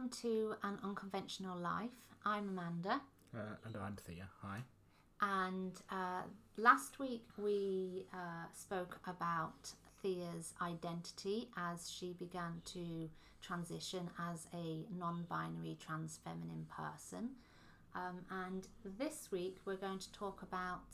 [0.00, 1.90] welcome to An Unconventional Life.
[2.24, 3.02] I'm Amanda,
[3.34, 4.28] Uh, and I'm Thea.
[4.40, 4.62] Hi.
[5.20, 6.22] and uh,
[6.56, 13.10] last week we uh, spoke about Thea's identity as she began to
[13.42, 17.30] transition as a non binary trans feminine person.
[17.94, 20.86] Um, and this week we're going to talk about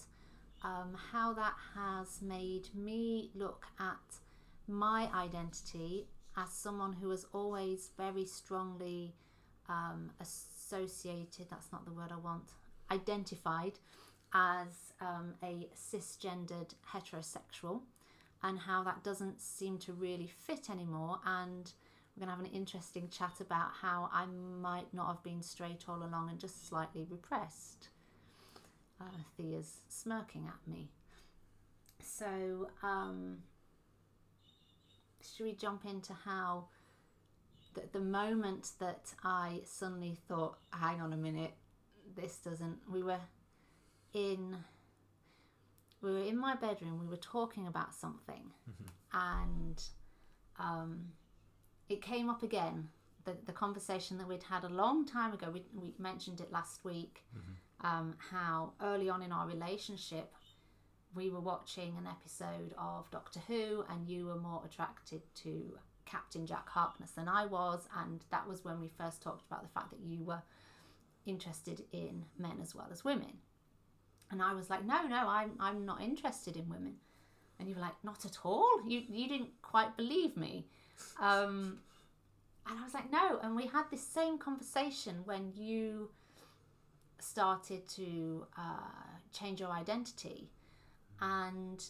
[0.65, 4.19] um, how that has made me look at
[4.66, 9.15] my identity as someone who was always very strongly
[9.69, 12.53] um, associated, that's not the word I want,
[12.91, 13.79] identified
[14.35, 17.81] as um, a cisgendered heterosexual,
[18.43, 21.21] and how that doesn't seem to really fit anymore.
[21.25, 21.73] And
[22.15, 25.84] we're going to have an interesting chat about how I might not have been straight
[25.89, 27.89] all along and just slightly repressed.
[29.01, 29.05] Uh,
[29.37, 30.91] Thea's smirking at me.
[32.03, 33.39] So, um,
[35.34, 36.66] should we jump into how
[37.74, 41.55] the, the moment that I suddenly thought, hang on a minute,
[42.16, 42.78] this doesn't.
[42.91, 43.20] We were
[44.12, 44.56] in.
[46.02, 47.00] We were in my bedroom.
[47.00, 48.52] We were talking about something,
[49.12, 49.82] and
[50.58, 51.06] um,
[51.88, 52.88] it came up again.
[53.24, 55.50] The, the conversation that we'd had a long time ago.
[55.52, 57.24] We, we mentioned it last week.
[57.82, 60.32] Um, how early on in our relationship,
[61.15, 66.47] we were watching an episode of Doctor Who, and you were more attracted to Captain
[66.47, 69.91] Jack Harkness than I was, and that was when we first talked about the fact
[69.91, 70.43] that you were
[71.27, 73.39] interested in men as well as women.
[74.31, 76.95] And I was like, no, no, I'm I'm not interested in women.
[77.59, 78.81] And you were like, not at all.
[78.87, 80.67] You you didn't quite believe me.
[81.21, 81.79] Um,
[82.69, 83.39] and I was like, no.
[83.43, 86.11] And we had this same conversation when you
[87.19, 90.51] started to uh, change your identity.
[91.20, 91.84] And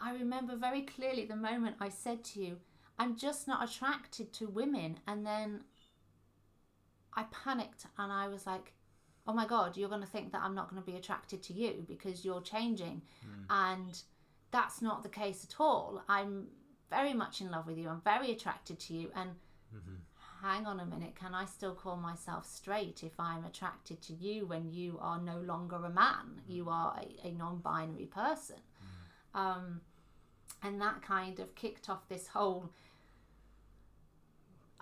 [0.00, 2.58] I remember very clearly the moment I said to you,
[2.98, 4.98] I'm just not attracted to women.
[5.06, 5.64] And then
[7.14, 8.72] I panicked and I was like,
[9.26, 11.52] oh my God, you're going to think that I'm not going to be attracted to
[11.52, 13.02] you because you're changing.
[13.22, 13.44] Hmm.
[13.50, 14.02] And
[14.50, 16.02] that's not the case at all.
[16.08, 16.46] I'm
[16.90, 17.88] very much in love with you.
[17.88, 19.10] I'm very attracted to you.
[19.16, 19.30] And
[19.74, 19.94] mm-hmm.
[20.44, 24.46] Hang on a minute, can I still call myself straight if I'm attracted to you
[24.46, 26.42] when you are no longer a man?
[26.46, 28.56] You are a, a non binary person.
[29.34, 29.80] Um,
[30.62, 32.70] and that kind of kicked off this whole.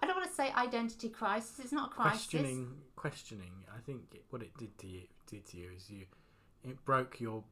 [0.01, 1.61] I don't want to say identity crisis.
[1.61, 2.27] It's not a crisis.
[2.27, 3.53] Questioning, questioning.
[3.75, 6.07] I think it, what it did to you did to you is you,
[6.65, 7.45] it broke your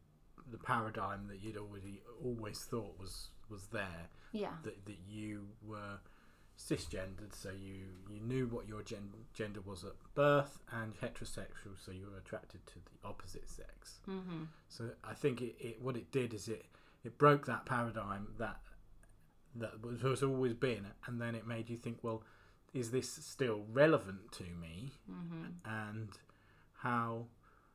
[0.51, 4.09] the paradigm that you'd already always thought was was there.
[4.33, 4.55] Yeah.
[4.65, 5.99] That that you were
[6.61, 11.91] cisgendered, so you you knew what your gen, gender was at birth, and heterosexual, so
[11.93, 14.01] you were attracted to the opposite sex.
[14.09, 14.45] Mm-hmm.
[14.69, 16.67] So I think it, it what it did is it
[17.05, 18.59] it broke that paradigm that
[19.57, 22.23] that was, was always been, and then it made you think, well,
[22.75, 24.93] is this still relevant to me?
[25.11, 25.45] Mm-hmm.
[25.65, 26.11] And
[26.83, 27.27] how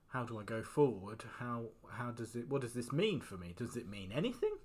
[0.09, 1.23] how do I go forward?
[1.39, 2.49] How how does it?
[2.49, 3.53] What does this mean for me?
[3.57, 4.55] Does it mean anything,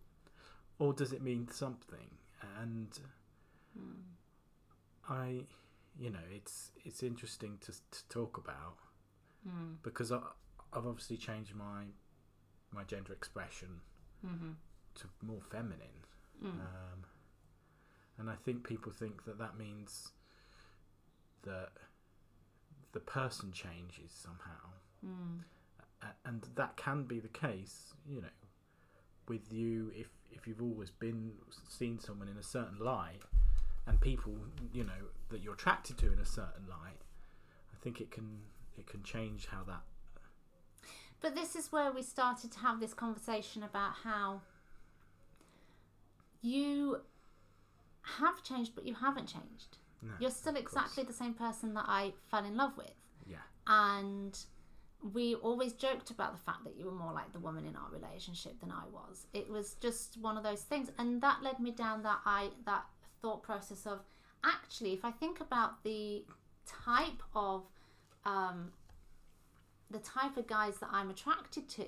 [0.78, 2.19] or does it mean something?
[2.60, 2.88] And
[5.08, 5.44] I,
[5.98, 8.76] you know, it's it's interesting to to talk about
[9.48, 9.76] Mm.
[9.82, 10.19] because I,
[10.75, 11.84] I've obviously changed my
[12.72, 13.81] my gender expression
[14.26, 14.50] Mm-hmm.
[14.97, 16.04] to more feminine,
[16.44, 16.60] Mm.
[16.60, 17.04] um,
[18.19, 20.12] and I think people think that that means
[21.42, 21.70] that
[22.92, 24.72] the person changes somehow,
[25.04, 25.44] Mm.
[26.25, 27.94] And that can be the case.
[28.06, 28.28] You know,
[29.28, 31.32] with you if if you've always been
[31.69, 33.20] seen someone in a certain light,
[33.91, 34.33] and people
[34.73, 37.01] you know that you're attracted to in a certain light,
[37.75, 38.39] I think it can
[38.78, 39.83] it can change how that
[41.21, 44.43] But this is where we started to have this conversation about how
[46.41, 47.00] you
[48.03, 49.79] have changed, but you haven't changed.
[50.03, 52.95] No, You're still exactly the same person that I fell in love with.
[53.27, 53.37] yeah
[53.67, 54.39] And
[55.12, 57.91] we always joked about the fact that you were more like the woman in our
[57.91, 59.26] relationship than I was.
[59.35, 60.91] It was just one of those things.
[60.99, 62.85] And that led me down that I that
[63.20, 64.00] thought process of
[64.44, 66.25] actually if I think about the
[66.67, 67.64] type of
[68.25, 68.72] um,
[69.90, 71.87] the type of guys that I'm attracted to,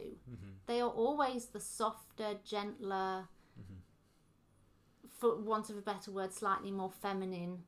[0.66, 3.28] they are always the softer, gentler,
[5.20, 7.58] for want of a better word, slightly more feminine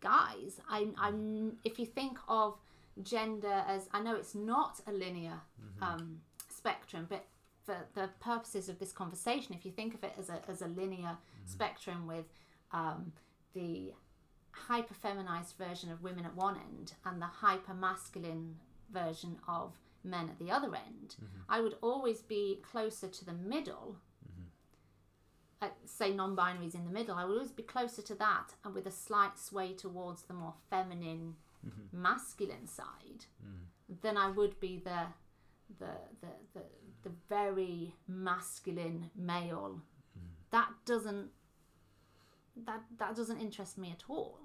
[0.00, 0.60] guys.
[0.68, 1.56] I'm, I'm.
[1.64, 2.56] If you think of
[3.02, 5.40] gender as, I know it's not a linear
[5.82, 7.26] um, spectrum, but
[7.66, 10.68] for the purposes of this conversation, if you think of it as a as a
[10.68, 12.24] linear spectrum with
[12.74, 13.12] um,
[13.54, 13.92] the
[14.50, 18.56] hyper feminized version of women at one end and the hyper masculine
[18.92, 19.72] version of
[20.02, 21.40] men at the other end, mm-hmm.
[21.48, 23.96] I would always be closer to the middle
[24.28, 24.46] mm-hmm.
[25.62, 28.86] uh, say non-binaries in the middle, I would always be closer to that, and with
[28.86, 31.36] a slight sway towards the more feminine,
[31.66, 32.02] mm-hmm.
[32.02, 34.00] masculine side, mm.
[34.02, 35.06] than I would be the
[35.78, 36.60] the the the,
[37.04, 39.80] the very masculine male.
[40.18, 40.50] Mm.
[40.50, 41.30] That doesn't
[42.66, 44.38] that that doesn't interest me at all.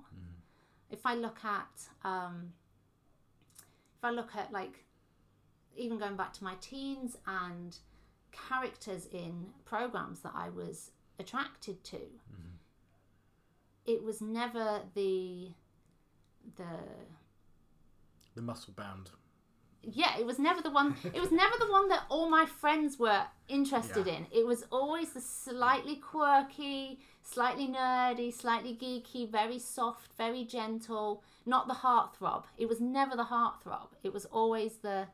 [0.90, 2.54] If I look at um,
[3.98, 4.86] if I look at like
[5.78, 7.78] even going back to my teens and
[8.32, 12.00] characters in programs that I was attracted to,
[13.86, 15.52] it was never the
[16.56, 16.72] the
[18.36, 19.12] The muscle bound.
[19.84, 20.96] Yeah, it was never the one.
[21.04, 24.14] It was never the one that all my friends were interested Yeah.
[24.18, 24.28] in.
[24.32, 31.24] It was always the slightly quirky, slightly nerdy, slightly geeky, very soft, very gentle.
[31.46, 32.44] Not the heartthrob.
[32.58, 33.88] It was never the heartthrob.
[34.04, 35.08] It was always the,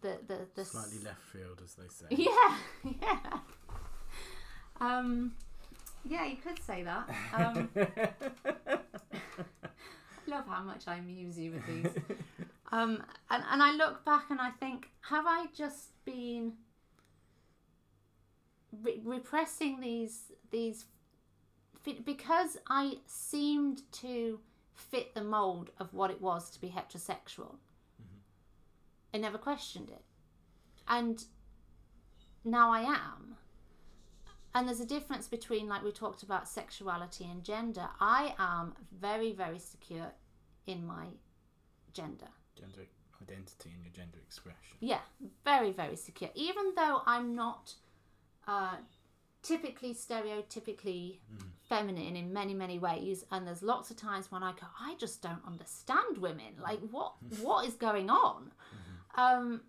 [0.00, 2.06] the the the s- Slightly left field, as they say.
[2.10, 2.56] Yeah,
[3.02, 3.38] yeah.
[4.80, 5.34] Um,
[6.04, 7.08] yeah, you could say that.
[7.34, 7.88] Um, I
[10.26, 12.02] love how much I amuse you with these.
[12.72, 16.54] Um, and, and I look back and I think, have I just been
[18.82, 20.86] re- repressing these these
[22.04, 24.40] because I seemed to
[24.72, 27.56] fit the mold of what it was to be heterosexual.
[29.12, 30.02] I never questioned it,
[30.88, 31.24] and
[32.44, 33.36] now I am.
[34.56, 37.88] And there's a difference between, like we talked about, sexuality and gender.
[38.00, 40.12] I am very, very secure
[40.66, 41.06] in my
[41.92, 42.28] gender.
[42.64, 42.88] Gender
[43.22, 44.76] identity and your gender expression.
[44.80, 45.00] Yeah,
[45.44, 46.30] very, very secure.
[46.34, 47.74] Even though I'm not
[48.46, 48.76] uh,
[49.42, 51.18] typically stereotypically
[51.68, 55.22] feminine in many, many ways, and there's lots of times when I go, I just
[55.22, 56.54] don't understand women.
[56.62, 58.50] Like, what what is going on?
[59.16, 59.62] Um,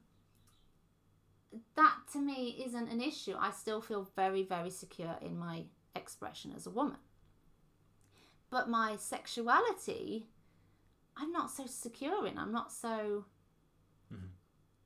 [1.76, 3.36] that to me isn't an issue.
[3.40, 5.64] I still feel very, very secure in my
[5.96, 6.98] expression as a woman.
[8.50, 10.28] But my sexuality,
[11.18, 12.38] I'm not so secure in.
[12.38, 13.26] I'm not so
[14.14, 14.26] mm-hmm.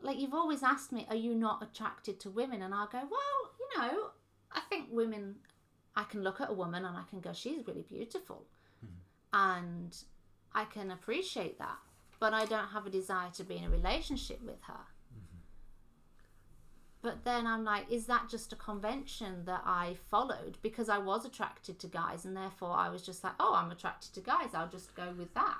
[0.01, 2.61] like you've always asked me, are you not attracted to women?
[2.61, 4.09] And I'll go, well, you know,
[4.51, 5.35] I think women,
[5.95, 8.45] I can look at a woman and I can go, she's really beautiful.
[8.85, 8.95] Mm-hmm.
[9.33, 9.97] And
[10.53, 11.77] I can appreciate that.
[12.19, 14.73] But I don't have a desire to be in a relationship with her.
[14.73, 15.39] Mm-hmm.
[17.01, 21.25] But then I'm like, is that just a convention that I followed because I was
[21.25, 24.67] attracted to guys and therefore I was just like, oh, I'm attracted to guys, I'll
[24.67, 25.57] just go with that.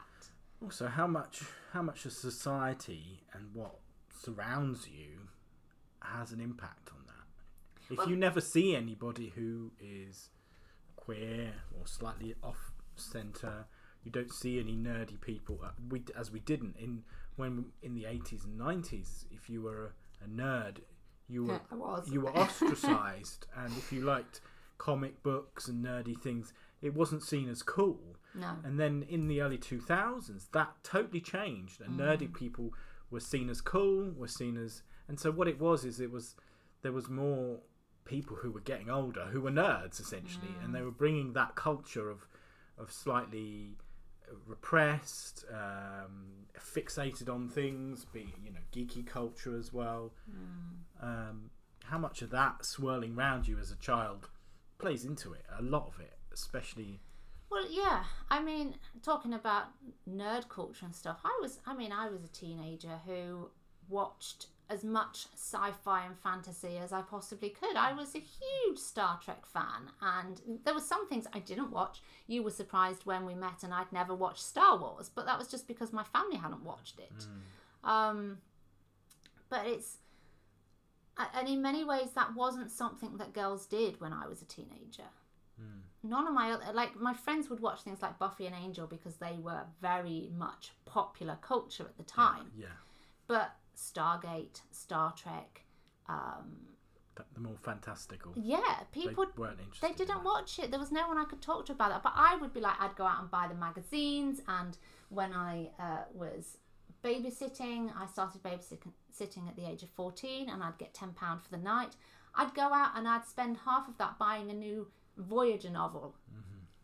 [0.62, 3.80] Also, how much how much of society and what
[4.12, 5.30] surrounds you
[6.02, 7.92] has an impact on that?
[7.92, 10.30] If Well- you never see anybody who is
[10.96, 13.68] queer or slightly off center,
[14.04, 15.62] you don't see any nerdy people.
[15.64, 17.04] uh, We as we didn't in
[17.36, 19.26] when in the eighties and nineties.
[19.32, 20.82] If you were a, a nerd,
[21.28, 22.10] you were was.
[22.10, 24.42] you were ostracized, and if you liked
[24.78, 28.18] comic books and nerdy things, it wasn't seen as cool.
[28.36, 28.58] No.
[28.64, 32.74] And then in the early 2000s, that totally changed, and nerdy people
[33.10, 36.36] were seen as cool, were seen as, and so what it was is it was
[36.82, 37.60] there was more
[38.06, 42.10] people who were getting older who were nerds essentially, and they were bringing that culture
[42.10, 42.28] of
[42.78, 43.76] of slightly
[44.48, 50.12] repressed, um, fixated on things, be you know geeky culture as well.
[51.02, 51.50] Um,
[51.86, 54.30] how much of that swirling round you as a child
[54.78, 55.46] plays into it?
[55.58, 57.00] A lot of it, especially.
[57.50, 58.04] Well, yeah.
[58.30, 59.66] I mean, talking about
[60.10, 63.50] nerd culture and stuff, I was, I mean, I was a teenager who
[63.88, 67.76] watched as much sci fi and fantasy as I possibly could.
[67.76, 72.02] I was a huge Star Trek fan, and there were some things I didn't watch.
[72.28, 75.48] You were surprised when we met, and I'd never watched Star Wars, but that was
[75.48, 77.26] just because my family hadn't watched it.
[77.84, 78.38] Um,
[79.50, 79.98] but it's,
[81.34, 85.10] and in many ways, that wasn't something that girls did when I was a teenager
[86.04, 89.16] none of my other like my friends would watch things like Buffy and Angel because
[89.18, 92.52] they were very much popular culture at the time.
[92.58, 92.68] Yeah,
[93.28, 95.62] But Stargate, Star Trek,
[96.08, 96.58] um,
[97.16, 98.34] th- the more fantastical.
[98.36, 98.60] yeah,
[98.94, 99.90] They people weren't interested.
[99.90, 100.72] they didn't watch it.
[100.72, 102.04] There was no one I could talk to about that.
[102.04, 104.42] But I would be like, I'd go out and buy the magazines.
[104.48, 104.78] And
[105.10, 106.58] when I uh, was
[107.04, 111.58] babysitting, I started babysitting at the age of 14 and I'd get £10 for the
[111.58, 111.96] night.
[112.36, 114.88] I'd go out and I'd spend half of that buying a new
[115.20, 116.16] Voyager novel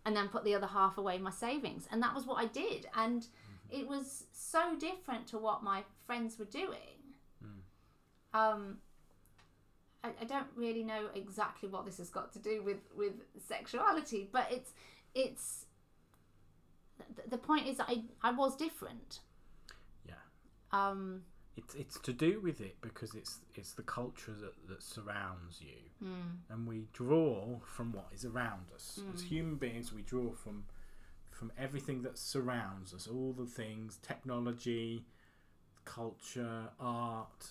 [0.05, 1.87] and then put the other half away in my savings.
[1.91, 2.87] And that was what I did.
[2.95, 3.25] And
[3.71, 6.95] it was so different to what my friends were doing.
[8.35, 8.77] Um,
[10.03, 13.13] I, I don't really know exactly what this has got to do with with
[13.47, 14.73] sexuality, but it's
[15.13, 15.65] it's
[17.15, 19.19] th- the point is I I was different.
[20.05, 20.15] Yeah.
[20.71, 21.21] Um,
[21.57, 25.79] it's it's to do with it because it's it's the culture that, that surrounds you,
[26.03, 26.39] Mm.
[26.49, 28.99] and we draw from what is around us.
[29.13, 29.27] As Mm.
[29.27, 30.65] human beings, we draw from
[31.31, 35.05] from everything that surrounds us, all the things, technology,
[35.83, 37.49] culture, art,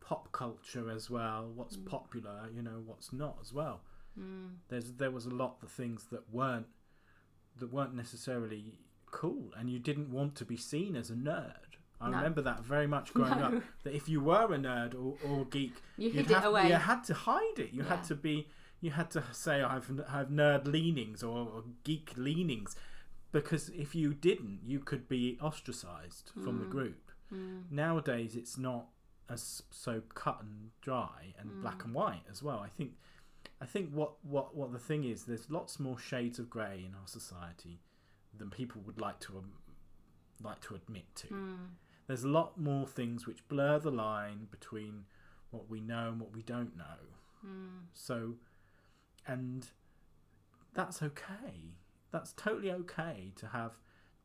[0.00, 1.50] pop culture as well.
[1.50, 1.86] What's Mm.
[1.86, 3.82] popular, you know, what's not as well.
[4.18, 4.58] Mm.
[4.68, 6.68] There's there was a lot of things that weren't
[7.56, 11.67] that weren't necessarily cool, and you didn't want to be seen as a nerd.
[12.00, 12.16] I No.
[12.18, 13.54] remember that very much growing up.
[13.84, 16.68] That if you were a nerd or, or geek, You hid have, it away.
[16.68, 17.72] You had to hide it.
[17.72, 17.88] You Yeah.
[17.88, 18.48] had to be.
[18.80, 22.76] You had to say I have nerd leanings or, or geek leanings,
[23.32, 26.70] because if you didn't, you could be ostracized from the Mm.
[26.70, 27.10] group.
[27.32, 27.70] Mm.
[27.72, 28.86] Nowadays, it's not
[29.28, 31.60] as so cut and dry and Mm.
[31.62, 32.60] black and white as well.
[32.60, 32.92] I think.
[33.60, 36.94] I think what, what, what the thing is, there's lots more shades of grey in
[36.94, 37.80] our society
[38.36, 39.52] than people would like to um,
[40.40, 41.56] like to admit to Mm.
[42.08, 45.04] There's a lot more things which blur the line between
[45.50, 46.98] what we know and what we don't know.
[47.46, 47.84] Mm.
[47.92, 48.34] So,
[49.26, 49.68] and
[50.74, 51.74] that's okay.
[52.10, 53.72] That's totally okay to have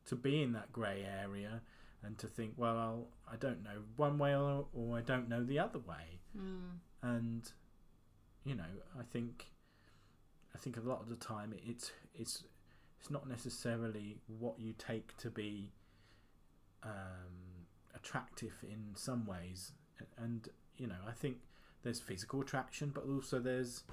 [0.06, 1.60] to be in that grey area
[2.02, 5.44] and to think, well, I'll, I don't know one way or, or I don't know
[5.44, 6.20] the other way.
[6.36, 6.78] Mm.
[7.02, 7.52] And
[8.44, 8.64] you know,
[8.98, 9.46] I think
[10.54, 12.44] I think a lot of the time it, it's it's
[13.00, 15.72] it's not necessarily what you take to be
[16.82, 17.53] um,
[18.04, 19.72] attractive in some ways,
[20.18, 21.38] and you know, I think
[21.82, 23.84] there's physical attraction, but also there's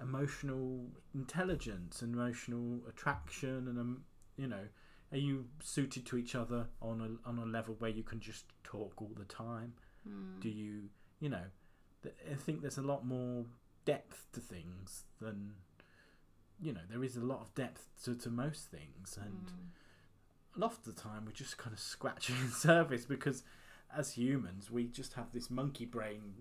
[0.00, 4.04] emotional intelligence and emotional attraction, and um,
[4.36, 4.64] you know,
[5.12, 8.44] are you suited to each other on a on a level where you can just
[8.64, 9.74] talk all the time?
[10.08, 10.40] Mm.
[10.40, 10.88] do you
[11.20, 11.44] you know
[12.02, 13.44] th- i think there's a lot more
[13.84, 15.52] depth to things than
[16.60, 19.68] you know there is a lot of depth to, to most things and Mm.
[20.56, 23.42] A lot of the time we're just kind of scratching the surface because
[23.96, 26.34] as humans we just have this monkey brain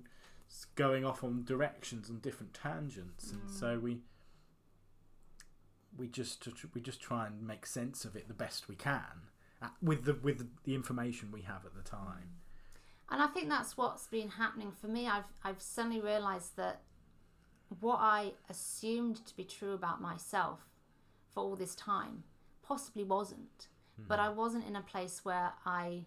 [0.75, 3.59] going off on directions and different tangents and Mm.
[3.59, 3.99] so we
[5.97, 9.27] we just we just try and make sense of it the best we can
[9.61, 12.29] uh, with the with the information we have at the time
[13.09, 15.07] And I think that's what's been happening for me.
[15.07, 16.81] I've I've suddenly realised that
[17.79, 20.59] what I assumed to be true about myself
[21.33, 22.23] for all this time
[22.63, 23.67] possibly wasn't.
[24.07, 24.29] But mm-hmm.
[24.29, 26.05] I wasn't in a place where I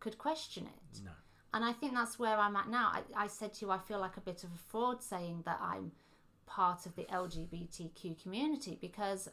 [0.00, 1.00] could question it.
[1.04, 1.10] no
[1.54, 2.92] And I think that's where I'm at now.
[2.92, 5.58] I, I said to you, I feel like a bit of a fraud saying that
[5.60, 5.92] I'm
[6.46, 9.28] part of the LGBTQ community because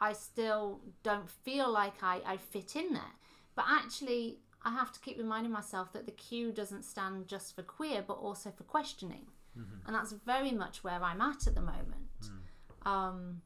[0.00, 3.14] I still don't feel like I, I fit in there.
[3.54, 7.62] But actually, I have to keep reminding myself that the Q doesn't stand just for
[7.62, 9.26] queer, but also for questioning.
[9.58, 9.86] Mm-hmm.
[9.86, 12.10] And that's very much where I'm at at the moment.
[12.24, 12.90] Mm.
[12.90, 13.42] Um,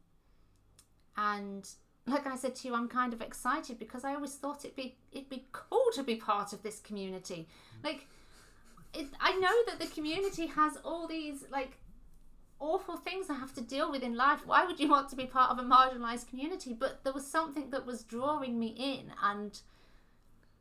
[1.16, 1.68] and
[2.06, 4.96] like I said to you, I'm kind of excited because I always thought it'd be
[5.12, 7.49] it'd be cool to be part of this community.
[7.82, 8.06] Like,
[8.92, 11.78] it, I know that the community has all these like
[12.61, 14.40] awful things I have to deal with in life.
[14.46, 16.73] Why would you want to be part of a marginalized community?
[16.73, 19.58] But there was something that was drawing me in, and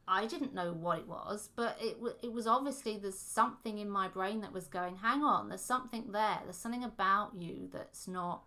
[0.07, 3.89] I didn't know what it was, but it w- it was obviously there's something in
[3.89, 6.39] my brain that was going, hang on, there's something there.
[6.43, 8.43] There's something about you that's not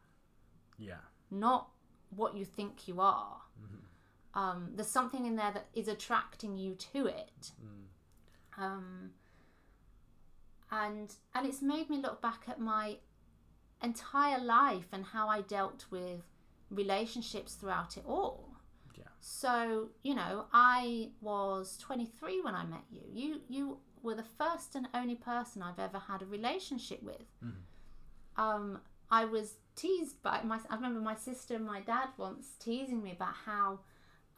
[0.79, 1.71] yeah not
[2.17, 3.41] what you think you are.
[4.35, 7.53] Um, there's something in there that is attracting you to it.
[8.59, 9.11] Um,
[10.71, 12.97] and and it's made me look back at my
[13.83, 16.23] entire life and how I dealt with
[16.71, 18.57] relationships throughout it all.
[18.95, 19.05] Yeah.
[19.21, 23.03] So, you know, I was 23 when I met you.
[23.13, 27.25] You you were the first and only person I've ever had a relationship with.
[28.37, 28.81] Um,
[29.11, 30.59] I was teased by my.
[30.71, 33.81] I remember my sister and my dad once teasing me about how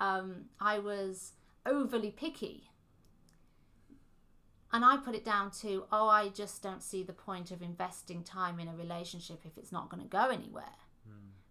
[0.01, 1.33] um, I was
[1.65, 2.71] overly picky.
[4.71, 8.23] And I put it down to, oh, I just don't see the point of investing
[8.23, 10.65] time in a relationship if it's not going to go anywhere.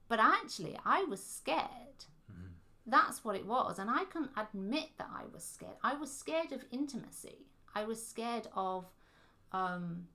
[0.08, 2.06] But actually, I was scared.
[2.86, 3.80] That's what it was.
[3.80, 5.76] And I can admit that I was scared.
[5.84, 7.48] I was scared of intimacy.
[7.76, 8.86] I was scared of
[9.52, 10.08] um,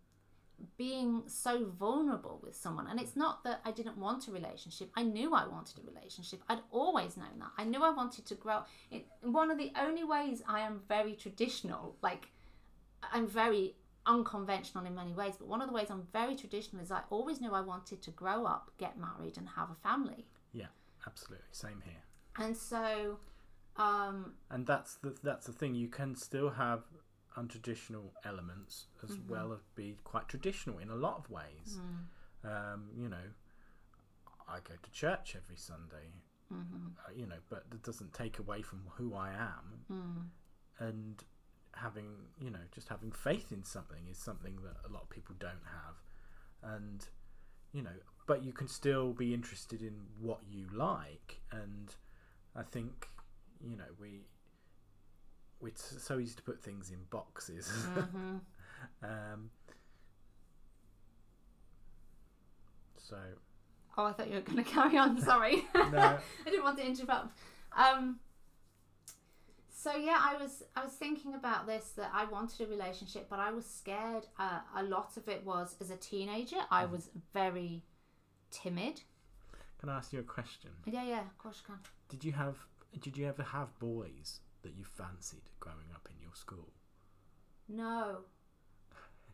[0.76, 2.86] being so vulnerable with someone.
[2.86, 4.90] And it's not that I didn't want a relationship.
[4.94, 6.42] I knew I wanted a relationship.
[6.48, 7.50] I'd always known that.
[7.58, 8.62] I knew I wanted to grow.
[8.90, 12.28] It, one of the only ways I am very traditional, like
[13.12, 13.74] I'm very
[14.06, 17.40] unconventional in many ways, but one of the ways I'm very traditional is I always
[17.40, 20.26] knew I wanted to grow up, get married, and have a family.
[20.52, 20.66] Yeah,
[21.06, 21.46] absolutely.
[21.52, 22.02] Same here.
[22.38, 23.18] And so,
[23.76, 25.74] um, And that's the that's the thing.
[25.74, 26.80] You can still have
[27.36, 31.80] untraditional elements as well as be quite traditional in a lot of ways.
[32.44, 33.26] Um, you know,
[34.48, 36.12] I go to church every Sunday.
[36.98, 39.84] Uh, you know, but that doesn't take away from who I am.
[40.78, 41.22] And
[41.74, 42.08] having
[42.38, 45.64] you know just having faith in something is something that a lot of people don't
[45.64, 47.06] have, and
[47.72, 47.96] you know,
[48.26, 51.94] but you can still be interested in what you like, and
[52.54, 53.08] I think
[53.60, 54.26] you know we.
[55.64, 57.70] It's so easy to put things in boxes.
[57.70, 58.36] hmm
[59.02, 59.50] um,
[62.96, 63.16] so
[63.96, 65.20] Oh, I thought you were going to carry on.
[65.20, 65.64] Sorry.
[65.74, 67.36] no, I didn't want to interrupt.
[67.76, 68.18] Um,
[69.70, 73.38] so yeah, I was I was thinking about this that I wanted a relationship, but
[73.38, 74.26] I was scared.
[74.38, 76.56] Uh, a lot of it was as a teenager.
[76.70, 77.82] I was very
[78.50, 79.02] timid.
[79.78, 80.70] can I ask you a question?
[80.86, 81.82] Yeah, yeah, of course you can.
[82.08, 82.56] Did you have
[83.00, 86.68] did you ever have boys that you fancied growing up in your school?
[87.68, 88.18] No,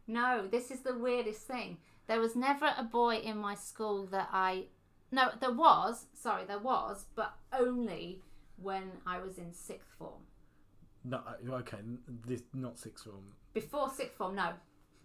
[0.07, 0.47] no.
[0.51, 1.79] This is the weirdest thing.
[2.07, 4.67] There was never a boy in my school that I.
[5.11, 6.07] No, there was.
[6.15, 8.21] Sorry, there was, but only
[8.57, 10.23] when I was in sixth form.
[11.05, 11.79] No, uh, okay,
[12.27, 14.51] this not sixth form, Before sixth form, no.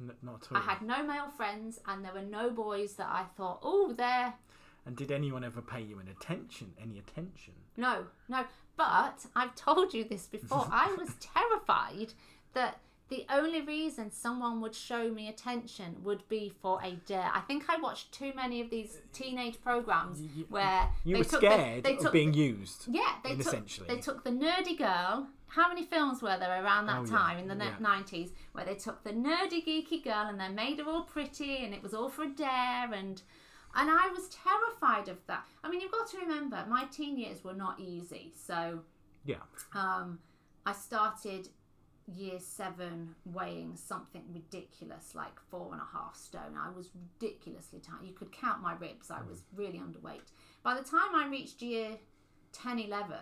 [0.02, 0.58] n- not at all.
[0.58, 4.34] I had no male friends, and there were no boys that I thought, oh, they're
[4.86, 6.74] And did anyone ever pay you an attention?
[6.82, 7.54] Any attention?
[7.78, 8.44] no, no.
[8.76, 10.68] But I've told you this before.
[10.72, 12.14] I was terrified
[12.54, 17.30] that the only reason someone would show me attention would be for a dare.
[17.34, 21.42] I think I watched too many of these teenage programs where You they were took
[21.42, 22.86] the- scared they of being used.
[22.90, 23.88] Yeah, they took, essentially.
[23.88, 25.28] they took the nerdy girl.
[25.48, 27.76] How many films were there around that Oh, yeah, time in the yeah.
[27.80, 31.76] nineties where they took the nerdy geeky girl and they made her all pretty and
[31.76, 33.22] it was all for a dare and
[33.76, 35.46] and I was terrified of that.
[35.64, 38.34] I mean, you've got to remember my teen years were not easy.
[38.36, 38.84] So
[39.26, 39.42] Yeah.
[39.74, 40.20] um,
[40.66, 41.50] I started
[42.06, 46.58] year seven weighing something ridiculous like four and a half stone.
[46.60, 48.04] I was ridiculously tight.
[48.04, 49.10] You could count my ribs.
[49.10, 50.32] I was really underweight.
[50.64, 51.98] By the time I reached year
[52.52, 53.16] 10, 11,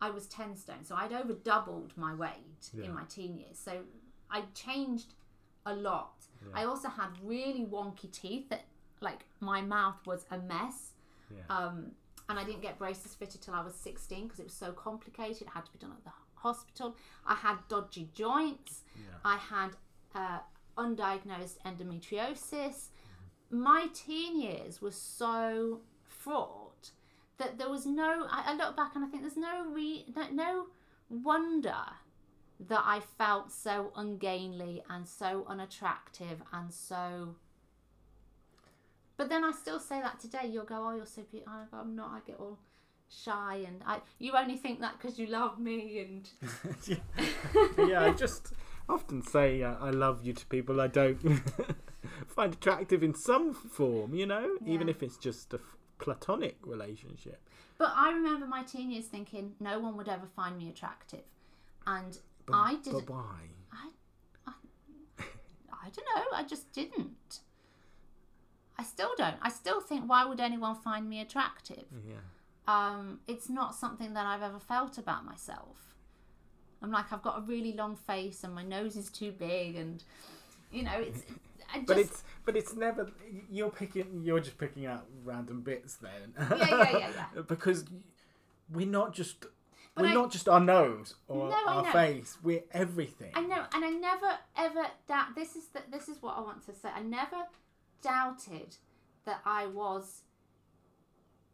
[0.00, 0.82] I was 10 stone.
[0.84, 2.86] So I'd over doubled my weight Yeah.
[2.86, 3.58] in my teen years.
[3.58, 3.84] So
[4.30, 5.14] I changed
[5.66, 6.26] a lot.
[6.42, 6.52] Yeah.
[6.54, 8.64] I also had really wonky teeth that,
[9.00, 10.92] like, my mouth was a mess.
[11.30, 11.42] Yeah.
[11.48, 11.92] Um,
[12.28, 15.42] and I didn't get braces fitted till I was 16 because it was so complicated.
[15.42, 16.96] It had to be done at the hospital.
[17.26, 18.82] I had dodgy joints.
[18.96, 19.18] Yeah.
[19.24, 19.70] I had
[20.14, 20.38] uh,
[20.76, 22.88] undiagnosed endometriosis.
[23.50, 26.90] My teen years were so fraught
[27.38, 28.26] that there was no.
[28.30, 30.66] I, I look back and I think there's no re, no, no
[31.08, 31.76] wonder
[32.58, 37.36] that I felt so ungainly and so unattractive and so.
[39.16, 40.50] But then I still say that today.
[40.50, 41.54] You'll go, oh, you're so beautiful.
[41.54, 42.10] I go, I'm not.
[42.10, 42.58] I get all
[43.08, 44.00] shy and I.
[44.18, 46.28] You only think that because you love me and.
[46.86, 47.86] yeah.
[47.86, 48.52] yeah, I just
[48.88, 51.18] often say uh, I love you to people I don't
[52.26, 57.40] find attractive in some form, you know, even if it's just a f- platonic relationship.
[57.78, 61.24] But I remember my teen years thinking no one would ever find me attractive,
[61.86, 63.06] and But, I didn't.
[63.06, 63.34] But why?
[63.72, 63.88] I,
[64.46, 64.52] I,
[65.72, 66.24] I don't know.
[66.32, 67.40] I just didn't.
[68.78, 69.36] I still don't.
[69.42, 71.84] I still think why would anyone find me attractive?
[72.06, 72.16] Yeah.
[72.68, 75.94] Um, it's not something that I've ever felt about myself.
[76.82, 80.02] I'm like I've got a really long face and my nose is too big and
[80.70, 81.22] you know it's.
[81.74, 83.10] I just, But it's but it's never
[83.50, 86.32] you're picking you're just picking out random bits then.
[86.38, 87.42] Yeah, yeah, yeah, yeah.
[87.48, 87.84] because
[88.72, 89.46] we're not just
[89.96, 92.38] But we're I- not just our nose or No, our face.
[92.42, 93.32] We're everything.
[93.34, 95.34] I know, and I never ever doubt.
[95.34, 95.90] This is that.
[95.90, 96.88] this is what I want to say.
[96.94, 97.38] I never
[98.02, 98.76] doubted
[99.24, 100.22] that I was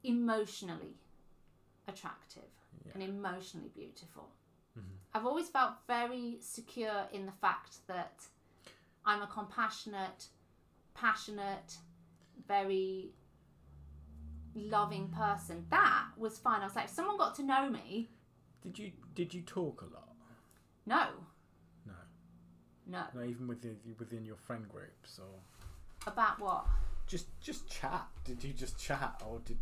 [0.05, 0.97] emotionally
[1.89, 2.51] attractive
[2.85, 2.93] Yeah.
[2.95, 4.33] and emotionally beautiful.
[4.77, 4.99] Mhm.
[5.15, 8.29] I've always felt very secure in the fact that
[9.05, 10.29] I'm a compassionate,
[10.95, 11.79] passionate,
[12.47, 13.15] very
[14.55, 15.67] loving person.
[15.71, 16.61] That was fine.
[16.61, 18.11] I was like, if someone got to know me,
[18.63, 20.15] Did you did you talk a lot?
[20.87, 21.27] no,
[21.85, 21.95] No.
[22.87, 25.43] no, Not even within within your friend groups or
[26.07, 26.67] about what
[27.07, 28.07] just just chat.
[28.25, 29.59] Did you just chat or did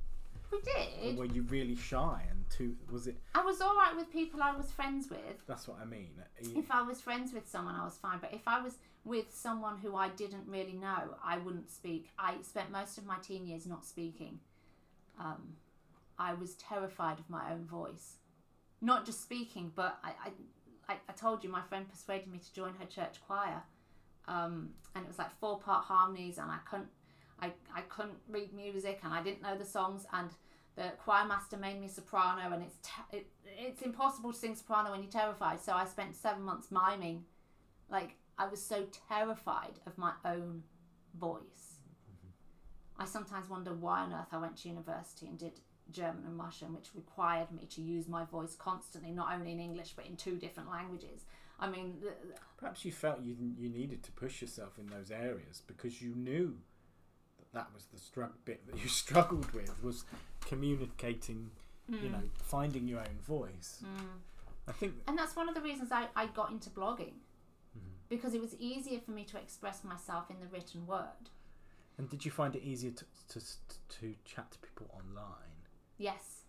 [0.53, 1.17] we or did.
[1.17, 4.53] were you really shy and too was it I was all right with people I
[4.57, 5.47] was friends with.
[5.47, 6.11] that's what I mean.
[6.43, 8.19] You- If I was friends with someone, I was fine.
[8.21, 8.75] But if I was
[9.05, 12.11] with someone who I didn't really know, I wouldn't speak.
[12.19, 14.41] I spent most of my teen years not speaking.
[15.19, 15.55] Um,
[16.19, 18.17] I was terrified of my own voice.
[18.83, 20.13] Not just speaking, but I,
[20.89, 23.63] I, I told you my friend persuaded me to join her church choir.
[24.29, 26.89] Um, and it was like four part harmonies, and I couldn't,
[27.41, 30.31] I, I couldn't read music, and I didn't know the songs, and
[30.77, 34.91] the choir master made me soprano, and it's te- it, it's impossible to sing soprano
[34.91, 35.61] when you're terrified.
[35.61, 37.25] So I spent seven months miming,
[37.91, 40.63] like I was so terrified of my own
[41.19, 41.77] voice.
[42.99, 46.73] I sometimes wonder why on earth I went to university and did German and Russian,
[46.73, 50.37] which required me to use my voice constantly, not only in English but in two
[50.37, 51.25] different languages.
[51.61, 52.03] I mean,
[52.57, 56.57] Perhaps you felt you you needed to push yourself in those areas because you knew
[57.39, 60.05] that that was the strugg bit that you struggled with was
[60.41, 61.51] communicating.
[61.89, 63.83] You know, finding your own voice.
[63.85, 63.89] mm.
[64.69, 64.95] I think.
[65.09, 67.15] and that's one of the reasons I, I got into blogging
[67.77, 67.95] Mhm.
[68.09, 71.31] because it was easier for me to express myself in the written word.
[71.99, 73.41] And did you find it easier to to
[73.99, 75.67] to chat to people online?
[75.99, 76.40] Yes.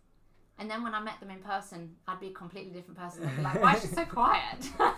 [0.60, 3.26] And then when I met them in person, I'd be a completely different person.
[3.26, 4.70] I'd be like, why is she so quiet?
[4.80, 4.94] uh,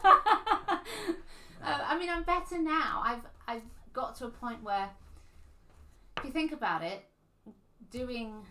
[1.63, 3.01] I mean, I'm better now.
[3.05, 3.61] I've, I've
[3.93, 4.89] got to a point where,
[6.17, 7.05] if you think about it,
[7.91, 8.45] doing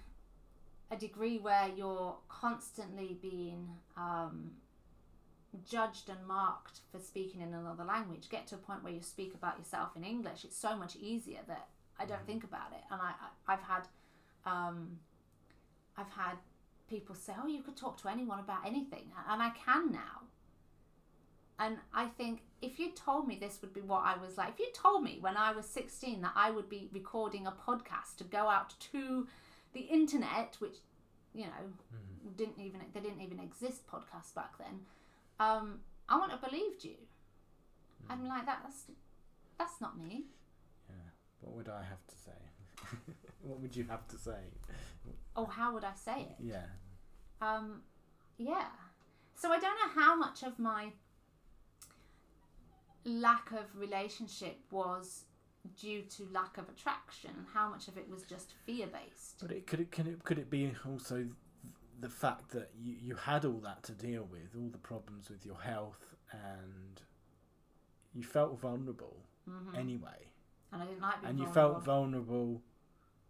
[0.91, 4.53] a degree where you're constantly being um,
[5.69, 9.35] judged and marked for speaking in another language, get to a point where you speak
[9.35, 12.81] about yourself in English, it's so much easier that I don't think about it.
[12.91, 13.13] And I,
[13.47, 13.83] I, I've had.
[14.45, 14.99] Um,
[15.97, 16.37] I've had
[16.93, 20.17] people say, "Oh, you could talk to anyone about anything," and I can now.
[21.59, 24.59] And I think if you told me this would be what I was like, if
[24.59, 28.25] you told me when I was 16 that I would be recording a podcast to
[28.25, 29.29] go out to
[29.73, 30.77] the internet, which
[31.35, 31.63] you know
[32.37, 34.81] didn't even they didn't even exist podcasts back then,
[35.41, 36.99] um, I wouldn't have believed you.
[38.11, 38.61] I'm like that.
[38.65, 38.83] That's
[39.59, 40.27] that's not me.
[40.89, 41.11] Yeah.
[41.41, 42.41] What would I have to say?
[43.43, 44.43] what would you have to say?
[45.35, 46.37] Oh, how would I say it?
[46.41, 46.67] Yeah.
[47.43, 47.83] Um,
[48.39, 48.67] yeah.
[49.35, 50.93] So I don't know how much of my
[53.05, 55.25] lack of relationship was
[55.81, 59.39] due to lack of attraction, and how much of it was just fear based.
[59.41, 61.27] But it could it can it could it be also
[62.01, 65.45] the fact that you, you had all that to deal with, all the problems with
[65.47, 67.01] your health, and
[68.15, 69.17] you felt vulnerable
[69.49, 70.31] hmm anyway,
[70.73, 72.63] And I didn't like being and you felt vulnerable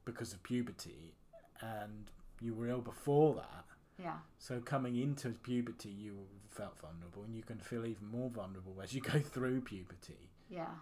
[0.05, 1.15] because of puberty,
[1.61, 3.65] and you were ill before that.
[3.99, 4.17] Yeah.
[4.39, 6.19] So coming into puberty, you
[6.51, 10.31] felt vulnerable, and you can feel even more vulnerable as you go through puberty.
[10.49, 10.75] Yeah.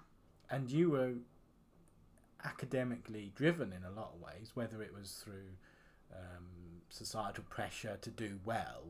[0.50, 1.12] And you were
[2.44, 5.56] academically driven in a lot of ways, whether it was through
[6.12, 6.46] um,
[6.88, 8.82] societal pressure to do well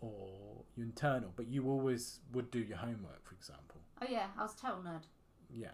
[0.00, 0.28] or
[0.76, 1.32] your internal.
[1.36, 3.80] But you always would do your homework, for example.
[4.02, 5.02] Oh yeah, I was a total nerd.
[5.52, 5.68] Yeah.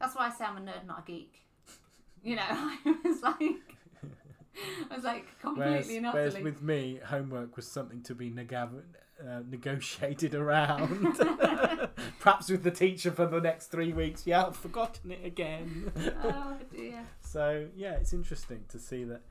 [0.00, 1.42] That's why I say I'm a nerd, not a geek.
[2.22, 3.76] You know, I was like,
[4.90, 8.82] I was like Whereas, completely and whereas with me, homework was something to be negav-
[9.20, 11.18] uh, negotiated around.
[12.20, 14.26] Perhaps with the teacher for the next three weeks.
[14.26, 15.92] Yeah, I've forgotten it again.
[16.24, 17.04] oh dear.
[17.20, 19.22] so yeah, it's interesting to see that.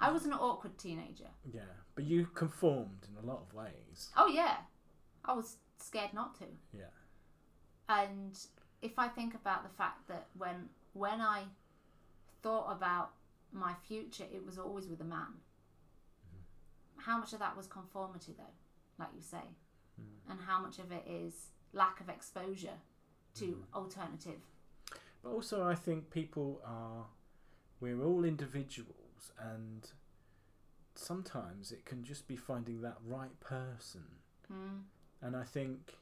[0.00, 1.30] I was an awkward teenager.
[1.52, 1.60] Yeah,
[1.94, 4.10] but you conformed in a lot of ways.
[4.16, 4.56] Oh yeah,
[5.24, 6.44] I was scared not to.
[6.76, 6.84] Yeah.
[7.88, 8.38] And
[8.80, 11.44] if I think about the fact that when when I
[12.42, 13.12] thought about
[13.52, 15.40] my future, it was always with a man.
[16.96, 18.54] How much of that was conformity, though,
[18.98, 19.56] like you say,
[20.30, 22.78] and how much of it is lack of exposure
[23.34, 24.40] to alternative?
[25.22, 27.06] But also, I think people are.
[27.80, 29.90] We're all individuals, and
[30.94, 34.04] sometimes it can just be finding that right person.
[34.48, 34.82] Hmm.
[35.20, 35.94] And I think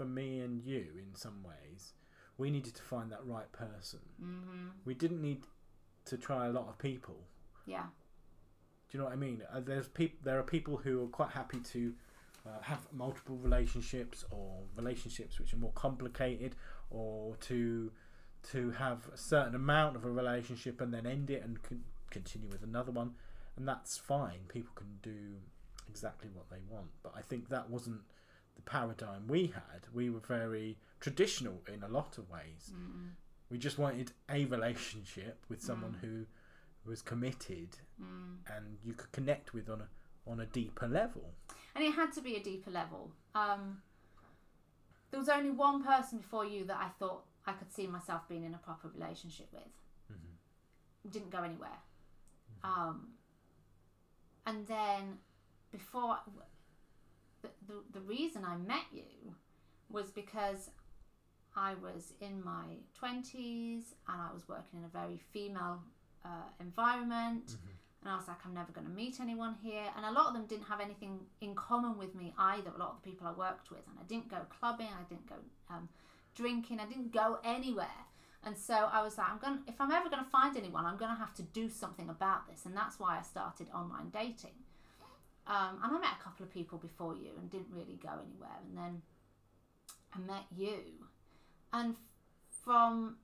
[0.00, 1.94] for me and you, in some ways,
[2.38, 4.00] we needed to find that right person.
[4.22, 4.68] Mm-hmm.
[4.84, 5.44] We didn't need
[6.10, 7.16] to try a lot of people.
[7.66, 7.86] Yeah.
[8.88, 9.42] Do you know what I mean?
[9.52, 10.18] Uh, there's people.
[10.24, 11.94] There are people who are quite happy to
[12.46, 16.56] uh, have multiple relationships, or relationships which are more complicated,
[16.90, 17.92] or to
[18.52, 22.48] to have a certain amount of a relationship and then end it and con- continue
[22.48, 23.12] with another one,
[23.56, 24.40] and that's fine.
[24.48, 25.36] People can do
[25.88, 28.00] exactly what they want, but I think that wasn't
[28.56, 29.82] the paradigm we had.
[29.92, 32.72] We were very traditional in a lot of ways.
[32.74, 33.10] Mm-mm.
[33.50, 36.26] We just wanted a relationship with someone who
[36.88, 38.38] was committed Mm.
[38.56, 39.88] and you could connect with on a
[40.30, 41.34] on a deeper level.
[41.74, 43.10] And it had to be a deeper level.
[43.34, 43.82] Um,
[45.10, 48.44] there was only one person before you that I thought I could see myself being
[48.44, 49.62] in a proper relationship with.
[51.10, 51.78] Didn't go anywhere.
[52.62, 53.08] Um,
[54.46, 55.18] and then
[55.72, 56.18] before
[57.42, 59.34] the, the the reason I met you
[59.90, 60.70] was because
[61.56, 65.82] I was in my twenties and I was working in a very female
[66.24, 67.56] uh, environment.
[68.02, 69.84] And I was like, I'm never going to meet anyone here.
[69.94, 72.70] And a lot of them didn't have anything in common with me either.
[72.74, 75.28] A lot of the people I worked with, and I didn't go clubbing, I didn't
[75.28, 75.34] go
[75.68, 75.88] um,
[76.34, 78.00] drinking, I didn't go anywhere.
[78.42, 79.58] And so I was like, I'm going.
[79.58, 82.08] to If I'm ever going to find anyone, I'm going to have to do something
[82.08, 82.64] about this.
[82.64, 84.56] And that's why I started online dating.
[85.46, 88.56] Um, and I met a couple of people before you and didn't really go anywhere.
[88.66, 89.02] And then
[90.14, 90.78] I met you,
[91.72, 91.96] and
[92.64, 93.16] from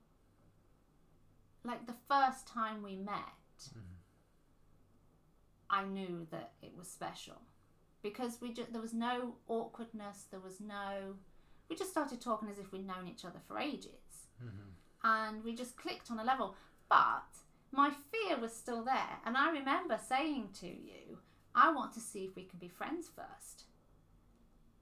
[1.65, 3.17] like the first time we met,
[5.69, 7.43] I knew that it was special
[8.03, 11.17] because we just there was no awkwardness, there was no
[11.69, 14.29] we just started talking as if we'd known each other for ages.
[14.43, 14.69] Mm-hmm.
[15.05, 16.55] And we just clicked on a level.
[16.89, 17.25] But
[17.73, 19.19] my fear was still there.
[19.25, 21.19] And I remember saying to you,
[21.55, 23.65] I want to see if we can be friends first.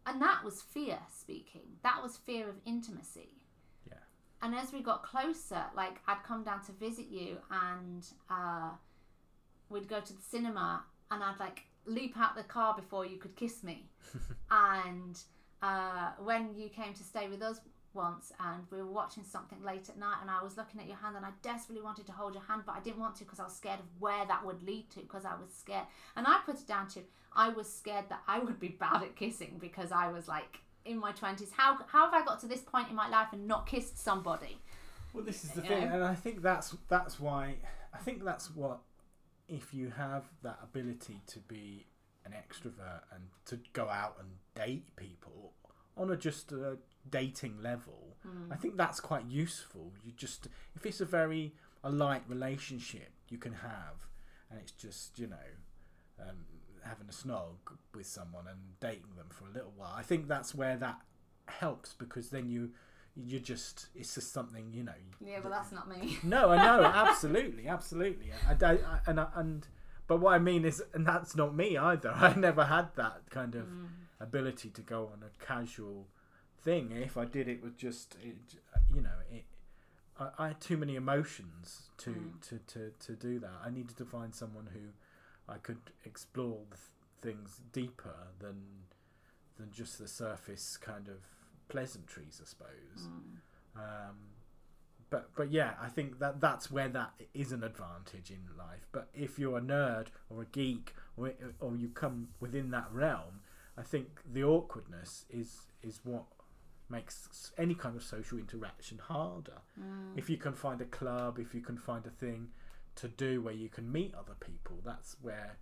[0.06, 1.78] And that was fear speaking.
[1.82, 3.43] That was fear of intimacy.
[4.44, 8.72] And as we got closer, like I'd come down to visit you and uh,
[9.70, 13.34] we'd go to the cinema and I'd like leap out the car before you could
[13.36, 13.86] kiss me.
[14.50, 15.18] and
[15.62, 17.58] uh, when you came to stay with us
[17.94, 20.98] once and we were watching something late at night and I was looking at your
[20.98, 23.40] hand and I desperately wanted to hold your hand but I didn't want to because
[23.40, 26.40] I was scared of where that would lead to because I was scared and I
[26.44, 27.00] put it down to
[27.34, 30.98] I was scared that I would be bad at kissing because I was like in
[30.98, 33.66] my 20s how how have I got to this point in my life and not
[33.66, 34.58] kissed somebody
[35.12, 35.94] Well, this is the You thing, know?
[35.94, 37.56] and I think that's that's why
[37.92, 38.80] I think that's what
[39.48, 41.86] if you have that ability to be
[42.24, 45.52] an extrovert and to go out and date people
[45.96, 46.78] on a just a
[47.10, 48.16] dating level,
[48.50, 49.92] I think that's quite useful.
[50.02, 54.08] You just if it's a very a light relationship you can have,
[54.50, 55.50] and it's just you know
[56.20, 56.46] um,
[56.84, 57.56] having a snog
[57.94, 59.92] with someone and dating them for a little while.
[59.96, 61.00] I think that's where that
[61.46, 62.70] helps because then you
[63.16, 64.92] you just it's just something you know
[65.24, 68.30] yeah but that's not me no, I know, absolutely, absolutely.
[68.48, 69.66] I, I, I- and I, and
[70.06, 72.10] but what I mean is, and that's not me either.
[72.14, 73.66] I never had that kind of
[74.20, 76.08] ability to go on a casual
[76.62, 76.92] thing.
[76.92, 78.36] If I did, it would just, it,
[78.94, 79.44] you know, it.
[80.20, 82.48] I, I had too many emotions to, Mm.
[82.48, 83.52] to, to, to do that.
[83.64, 84.80] I needed to find someone who
[85.48, 86.80] I could explore th-
[87.20, 88.62] things deeper than
[89.58, 91.18] than just the surface kind of
[91.68, 93.08] pleasantries, I suppose.
[93.76, 94.16] Um,
[95.10, 98.88] but but yeah, I think that that's where that is an advantage in life.
[98.92, 103.40] But if you're a nerd or a geek or or you come within that realm,
[103.76, 106.24] I think the awkwardness is is what
[106.90, 109.58] makes any kind of social interaction harder.
[110.16, 112.48] If you can find a club, if you can find a thing
[112.96, 115.58] to do where you can meet other people, that's where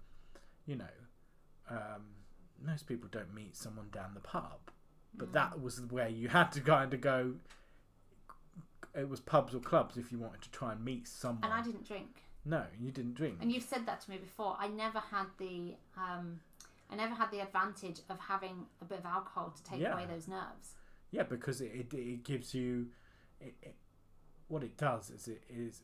[0.66, 0.94] you know
[1.70, 2.02] um,
[2.64, 4.70] most people don't meet someone down the pub.
[5.14, 7.34] But that was where you had to kind of go
[8.94, 11.44] it was pubs or clubs if you wanted to try and meet someone.
[11.44, 13.38] and I didn't drink No, you didn't drink.
[13.40, 14.56] And you've said that to me before.
[14.58, 16.40] I never had the um,
[16.90, 19.94] I never had the advantage of having a bit of alcohol to take Yeah.
[19.94, 20.74] away those nerves.
[21.10, 22.88] yeah, because it, it, it gives you
[23.40, 23.74] it, it,
[24.48, 25.80] what it does is it is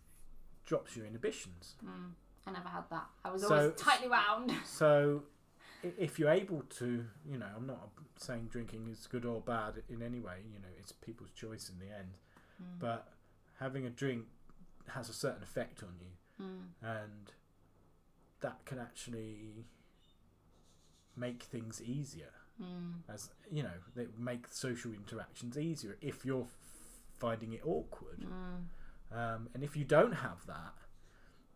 [0.69, 1.77] drops your inhibitions.
[1.85, 2.13] Mm,
[2.47, 3.07] I never had that.
[3.25, 4.53] I was So- always tightly wound.
[4.67, 5.25] So
[5.83, 10.03] if you're able to, you know, I'm not saying drinking is good or bad in
[10.03, 10.43] any way.
[10.53, 12.19] You know, it's people's choice in the end.
[12.63, 12.79] Mm.
[12.81, 13.09] But
[13.59, 14.27] having a drink
[14.89, 16.13] has a certain effect on you,
[16.45, 17.33] Mm, and
[18.41, 19.65] that can actually
[21.17, 22.33] make things easier.
[22.61, 26.57] mm, as you know they make social interactions easier if you're f-
[27.17, 28.65] finding it awkward mm,
[29.13, 30.75] um, and if you don't have that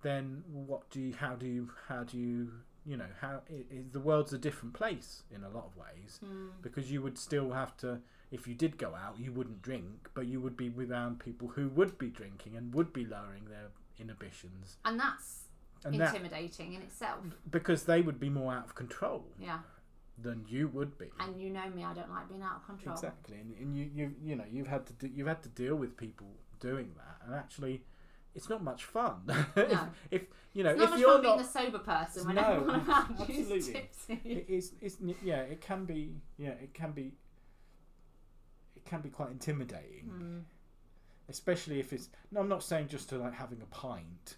[0.03, 2.51] then what do you how do you how do you
[2.85, 6.19] you know how i i the world's a different place in a lot of ways
[6.25, 6.49] mm.
[6.63, 10.27] because you would still have to if you did go out you wouldn't drink but
[10.27, 13.69] you would be around people who would be drinking and would be lowering their
[14.01, 15.43] inhibitions And that's
[15.85, 17.21] and that intimidating in itself.
[17.51, 19.61] because they would be more out of control Yeah.
[20.19, 22.95] than you would be And you know me, I don't like being out of control.
[22.95, 25.97] Exactly, and, and you you you know you've had to you've had to deal with
[25.97, 26.29] people
[26.63, 27.83] doing that, and actually,
[28.35, 29.23] it's not much fun.
[29.57, 29.89] if, No.
[30.11, 30.23] if
[30.55, 32.43] you know It's not if much you're fun being not, a sober person when No,
[32.43, 34.21] everyone around you is tipsy.
[34.25, 37.13] it is it's yeah it can be yeah it can be
[38.77, 40.43] it can be quite intimidating, Mm,
[41.29, 44.37] especially if it's no I'm not saying just to like having a pint.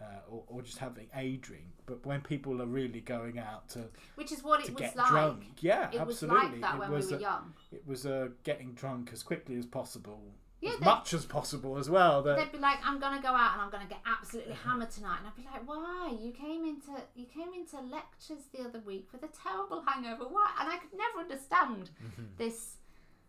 [0.00, 3.84] Uh, or, or just having a drink, but when people are really going out to,
[4.16, 5.06] Which is what it was get like.
[5.06, 6.58] drunk, yeah, It was absolutely.
[6.58, 7.54] like that it when was we were a- young.
[7.70, 11.90] it was uh, getting drunk as quickly as possible, Yeah, as much as possible as
[11.90, 12.22] well.
[12.22, 15.18] That They'd be like, "I'm gonna go out and I'm gonna get absolutely hammered tonight,"
[15.18, 16.16] and I'd be like, "Why?
[16.18, 20.24] You came into you came into lectures the other week with a terrible hangover.
[20.28, 22.22] Why?" And I could never understand Mm-hmm.
[22.38, 22.76] this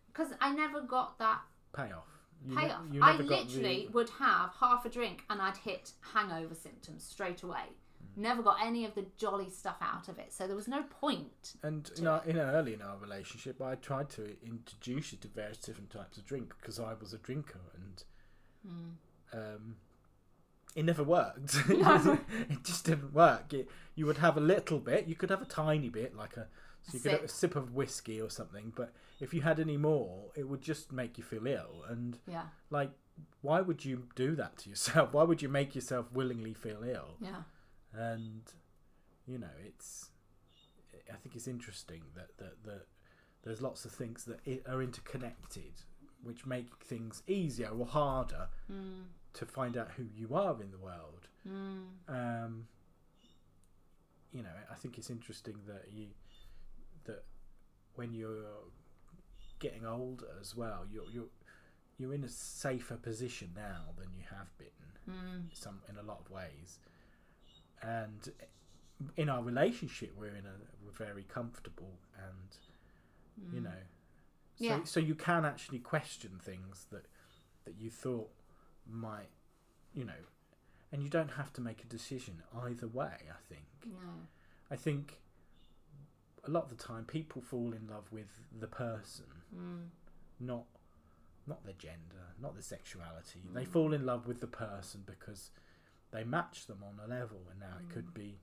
[0.08, 1.42] because I never got that
[1.74, 2.08] payoff.
[2.46, 2.82] You ne- payoff.
[2.92, 7.42] you I literally the- would have half a drink and I'd hit hangover symptoms straight
[7.42, 7.70] away.
[8.18, 8.22] Mm.
[8.22, 11.54] Never got any of the jolly stuff out of it, so there was no point.
[11.64, 15.28] and in our, in our early in our relationship, I tried to introduce you to
[15.28, 18.04] various different types of drink because I was a drinker, and
[18.66, 19.38] Hmm.
[19.38, 19.76] um,
[20.76, 21.56] it never worked.
[21.70, 23.54] it just didn't work.
[23.54, 25.08] It, you would have a little bit.
[25.08, 26.48] You could have a tiny bit, like a
[26.84, 27.52] so you could have a sip.
[27.52, 28.74] sip of whiskey or something.
[28.76, 31.84] But if you had any more, it would just make you feel ill.
[31.88, 32.92] And Yeah, like,
[33.42, 35.14] why would you do that to yourself?
[35.14, 37.16] Why would you make yourself willingly feel ill?
[37.22, 37.44] yeah,
[37.94, 38.42] and
[39.26, 40.10] you know it's
[41.12, 42.86] i think it's interesting that that that
[43.44, 45.74] there's lots of things that are interconnected,
[46.24, 49.04] which make things easier or harder Mm.
[49.34, 51.28] to find out who you are in the world.
[51.46, 51.88] Mm.
[52.08, 52.68] Um,
[54.32, 56.08] you know, I think it's interesting that you
[57.04, 57.26] that
[57.96, 58.46] when you're
[59.60, 61.32] getting older as well, you're you're
[61.98, 64.68] you're in a safer position now than you have been
[65.14, 65.54] Mm.
[65.54, 66.80] some in a lot of ways,
[67.84, 68.32] and
[69.18, 72.58] in our relationship, we're in a we're very comfortable, and
[73.54, 73.64] you Mm.
[73.64, 73.82] know,
[74.56, 74.84] so Yeah.
[74.84, 77.06] so you can actually question things that
[77.66, 78.32] that you thought
[78.86, 79.32] might,
[79.94, 80.26] you know,
[80.92, 83.30] and you don't have to make a decision either way.
[83.32, 83.68] I think.
[83.86, 84.28] No.
[84.70, 85.22] I think
[86.46, 89.90] a lot of the time people fall in love with the person, Mm.
[90.40, 90.66] not
[91.46, 93.42] not their gender, not their sexuality.
[93.52, 93.72] They Mm.
[93.72, 95.52] fall in love with the person because
[96.14, 98.14] they match them on a level, and now it could Mm.
[98.14, 98.40] be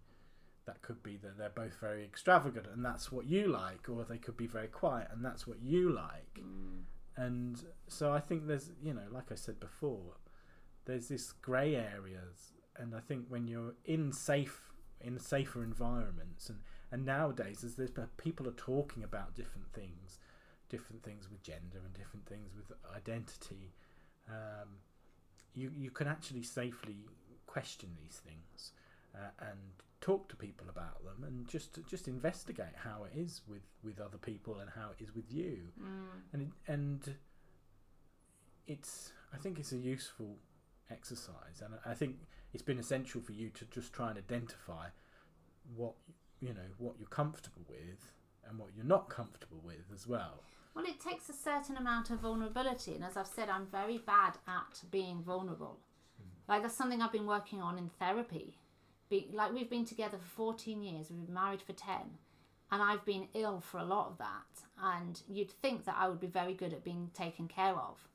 [0.67, 4.19] that could be that they're both very extravagant and that's what you like, or they
[4.19, 6.35] could be very quiet and that's what you like.
[6.35, 6.85] Mm.
[7.17, 10.17] And so I think there's, you know, like I said before,
[10.85, 16.61] there's this grey areas, and I think when you're in safe, in safer environments, and
[16.93, 20.19] and nowadays as there's people are talking about different things,
[20.69, 23.73] different things with gender and different things with identity,
[24.29, 24.69] um,
[25.55, 27.07] you you can actually safely
[27.55, 28.73] question these things
[29.15, 29.59] uh, and
[30.01, 34.19] talk to people about them and just just investigate how it is with with other
[34.31, 36.09] people and how it is with you Mm.
[36.33, 37.01] and it, and
[38.67, 40.37] it's I think it's a useful
[40.91, 42.17] exercise, and I think
[42.53, 44.87] it's been essential for you to just try and identify
[45.77, 45.95] what
[46.41, 48.01] you know what you're comfortable with
[48.49, 50.43] and what you're not comfortable with as well.
[50.75, 54.39] Well, it takes a certain amount of vulnerability, and as I've said, I'm very bad
[54.47, 55.79] at being vulnerable.
[56.51, 58.57] Like that's something I've been working on in therapy.
[59.09, 61.97] Be, like we've been together for 14 years, we've been married for 10,
[62.73, 64.65] and I've been ill for a lot of that.
[64.83, 68.09] And you'd think that I would be very good at being taken care of,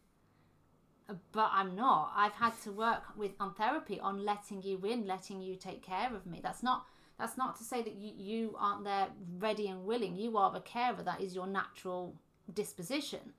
[1.32, 2.12] but I'm not.
[2.14, 6.14] I've had to work with on therapy on letting you in, letting you take care
[6.14, 6.42] of me.
[6.44, 6.86] That's not.
[7.18, 9.08] That's not to say that you, you aren't there
[9.40, 10.18] ready and willing.
[10.18, 11.02] You are a carer.
[11.02, 12.14] That is your natural
[12.54, 13.32] disposition.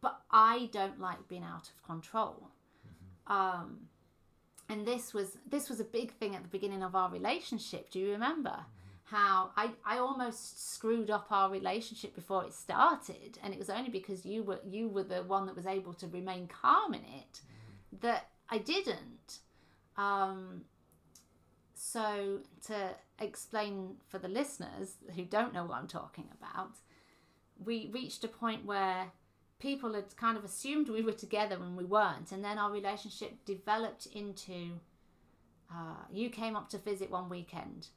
[0.00, 2.50] But I don't like being out of control.
[3.26, 3.87] Um,
[4.68, 7.90] and this was this was a big thing at the beginning of our relationship.
[7.90, 8.66] Do you remember
[9.04, 13.90] how I, I almost screwed up our relationship before it started, and it was only
[13.90, 17.40] because you were you were the one that was able to remain calm in it
[18.00, 19.38] that I didn't.
[19.96, 20.64] Um,
[21.74, 26.72] so to explain for the listeners who don't know what I'm talking about,
[27.64, 29.12] we reached a point where
[29.58, 33.44] people had kind of assumed we were together when we weren't, and then our relationship
[33.44, 34.80] developed into.
[35.70, 37.88] Uh, you came up to visit one weekend,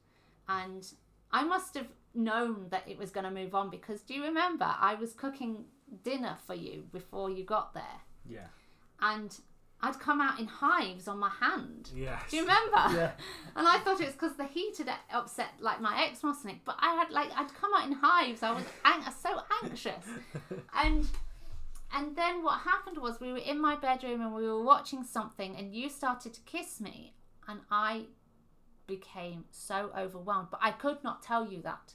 [0.48, 0.86] and
[1.30, 4.66] I must have known that it was going to move on because do you remember
[4.78, 5.64] I was cooking
[6.04, 8.48] dinner for you before you got there, Yeah.
[9.00, 9.34] and
[9.80, 11.88] I'd come out in hives on my hand.
[11.96, 12.20] Yes.
[12.30, 12.76] Do you remember?
[12.94, 13.12] Yeah.
[13.56, 16.76] And I thought it was because the heat had upset like my ex muscling, but
[16.78, 18.42] I had like I'd come out in hives.
[18.42, 20.04] I was ang- so anxious,
[20.74, 21.08] and
[21.92, 25.56] and then what happened was we were in my bedroom and we were watching something,
[25.56, 27.14] and you started to kiss me,
[27.46, 28.06] and I
[28.86, 31.94] became so overwhelmed, but I could not tell you that.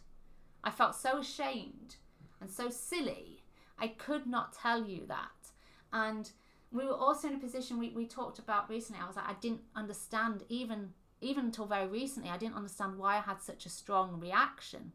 [0.64, 1.98] I felt so ashamed
[2.42, 3.44] and so silly.
[3.80, 5.52] I could not tell you that,
[5.94, 6.32] and
[6.72, 9.02] we were also in a position we, we talked about recently.
[9.02, 12.30] I was like, I didn't understand even even until very recently.
[12.30, 14.92] I didn't understand why I had such a strong reaction,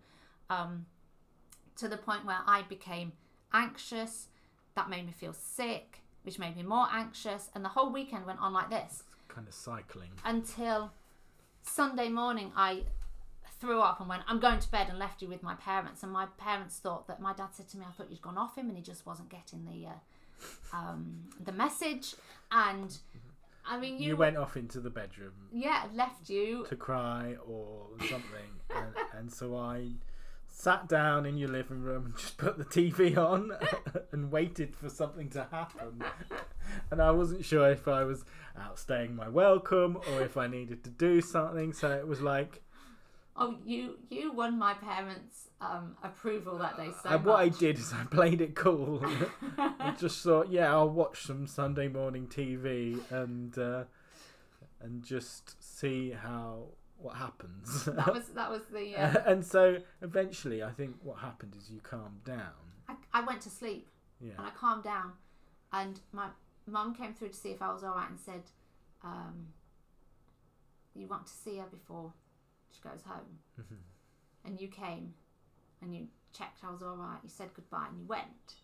[0.51, 0.87] um,
[1.77, 3.13] to the point where I became
[3.53, 4.29] anxious.
[4.75, 8.41] That made me feel sick, which made me more anxious, and the whole weekend went
[8.41, 10.11] on like this Kind of cycling.
[10.25, 10.93] until
[11.63, 12.53] Sunday morning.
[12.57, 12.85] I
[13.61, 16.03] threw up and went, I'm going to bed and left you with my parents.
[16.03, 18.57] And my parents thought that my dad said to me, I thought you'd gone off
[18.59, 22.15] him and he just wasn't getting the uh, um, the message.
[22.51, 22.97] And
[23.65, 26.67] I mean, you, You went off into the bedroom yeah, left you.
[26.69, 29.91] to cry or something, and, and so I
[30.53, 33.53] sat down in your living room and just put the TV on
[34.13, 36.05] and waited for something to happen.
[36.91, 38.25] And I wasn't sure if I was
[38.59, 41.73] outstaying my welcome or if I needed to do something.
[41.73, 42.63] So it was like,
[43.35, 47.79] Oh, you you won my parents' um, approval that day so and what I did
[47.79, 49.03] is I played it cool.
[49.59, 53.85] I just thought, yeah, I'll watch some Sunday morning TV and uh,
[54.83, 56.65] and just see how
[57.03, 57.85] what happens.
[57.87, 58.97] that was that was the.
[58.97, 62.53] Uh, and so eventually, I think what happened is you calmed down.
[62.89, 63.89] I, I went to sleep
[64.21, 64.33] Yeah.
[64.39, 65.13] and I calmed down,
[65.73, 66.29] and my
[66.67, 68.43] mum came through to see if I was all right and said,
[69.05, 69.49] um,
[70.95, 72.13] "You want to see her before
[72.71, 73.77] she goes home." Mhm.
[74.45, 75.15] And you came,
[75.81, 77.19] and you checked I was all right.
[77.23, 78.55] You said goodbye and you went.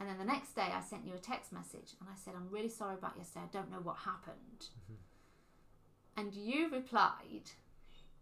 [0.00, 2.48] And then the next day, I sent you a text message and I said, I'm
[2.50, 3.44] really sorry about yesterday.
[3.44, 4.68] I don't know what happened.
[6.16, 7.50] And you replied,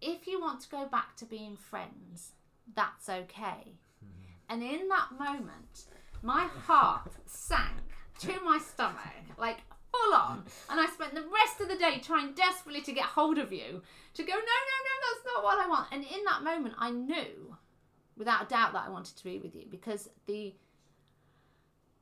[0.00, 2.32] If you want to go back to being friends,
[2.74, 3.74] that's okay.
[4.04, 4.48] Mm-hmm.
[4.48, 5.84] And in that moment,
[6.22, 7.80] my heart sank
[8.20, 8.98] to my stomach,
[9.38, 9.58] like
[9.92, 10.44] full on.
[10.68, 13.82] And I spent the rest of the day trying desperately to get hold of you
[14.14, 15.88] to go, No, no, no, that's not what I want.
[15.92, 17.56] And in that moment, I knew
[18.16, 20.54] without a doubt that I wanted to be with you because the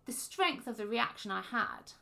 [0.07, 1.93] the strength of the reaction I had,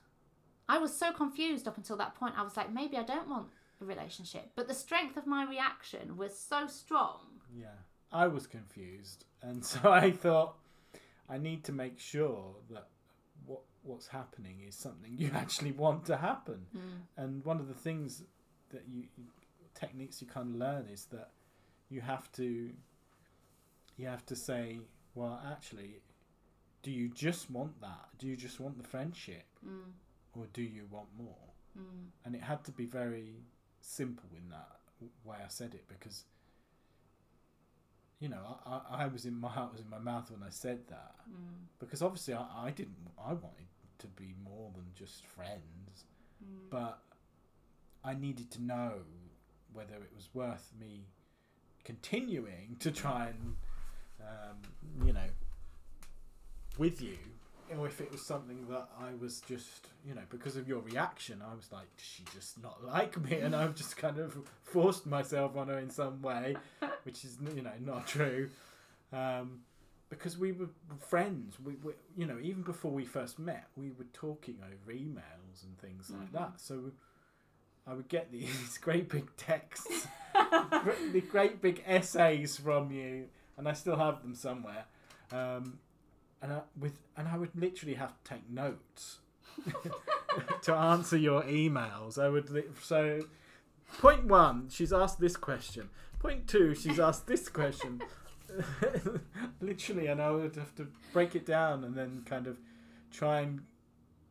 [0.68, 2.34] I was so confused up until that point.
[2.38, 3.48] I was like, maybe I don't want
[3.84, 4.50] relationship.
[4.56, 7.40] But the strength of my reaction was so strong.
[7.54, 7.76] Yeah,
[8.12, 10.56] I was confused, and so I thought
[11.28, 12.88] I need to make sure that
[13.44, 16.66] what what's happening is something you actually want to happen.
[17.16, 18.22] And one of the things
[18.70, 19.04] that you
[19.74, 21.30] techniques you kind of learn is that
[21.90, 22.70] you have to
[23.96, 24.80] you have to say,
[25.14, 26.00] well, actually,
[26.82, 28.08] do you just want that?
[28.18, 29.92] Do you just want the friendship, Mm,
[30.34, 31.48] or do you want more?
[31.78, 33.36] mm, and it had to be very
[33.86, 34.68] simple in that
[35.24, 36.24] way I said it because
[38.18, 40.50] you know I, I, I was in my heart was in my mouth when I
[40.50, 43.68] said that mm, because obviously I, I didn't I wanted
[43.98, 46.04] to be more than just friends
[46.42, 46.68] mm.
[46.70, 46.98] but
[48.04, 48.92] I needed to know
[49.72, 51.06] whether it was worth me
[51.84, 53.56] continuing to try and
[54.20, 55.30] um, you know
[56.78, 57.18] with you
[57.76, 61.42] or if it was something that I was just you know because of your reaction
[61.42, 63.38] I was like does she just not like me?
[63.38, 66.56] And I've just kind of forced myself on her in some way
[67.04, 68.50] which is you know not true.
[69.12, 69.60] Um,
[70.08, 71.56] because we were friends.
[71.64, 75.76] We, we you know even before we first met we were talking over emails and
[75.78, 76.32] things like Mhm.
[76.32, 76.52] that.
[76.60, 76.92] So
[77.86, 83.72] I would get these great big texts the great big essays from you and I
[83.72, 84.84] still have them somewhere.
[85.32, 85.78] Um,
[86.42, 89.18] and I, with and I would literally have to take notes
[90.62, 92.18] to answer your emails.
[92.22, 93.20] I would li- so
[93.98, 95.88] point one, she's asked this question.
[96.18, 98.00] Point two, she's asked this question.
[99.60, 102.56] literally, and I would have to break it down and then kind of
[103.10, 103.60] try and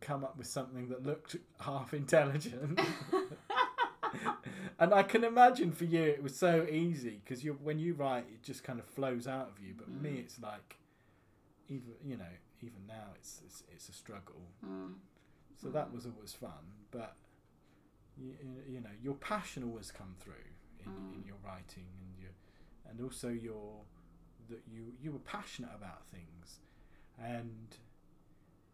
[0.02, 2.80] come up with something that looked half intelligent.
[4.80, 8.26] and I can imagine for you it was so easy because you when you write
[8.32, 9.74] it just kind of flows out of you.
[9.78, 10.20] But me, Mm.
[10.20, 10.78] it's like
[11.70, 14.42] even you know even now it's it's, it's a struggle.
[14.66, 14.94] Mm.
[15.62, 16.52] So that was always fun,
[16.92, 17.16] but
[18.18, 18.34] you,
[18.68, 20.34] you know your passion always come through
[20.86, 21.28] in, in Mm.
[21.28, 22.32] your writing and your
[22.90, 23.82] and also your
[24.50, 26.60] that you you were passionate about things,
[27.20, 27.76] and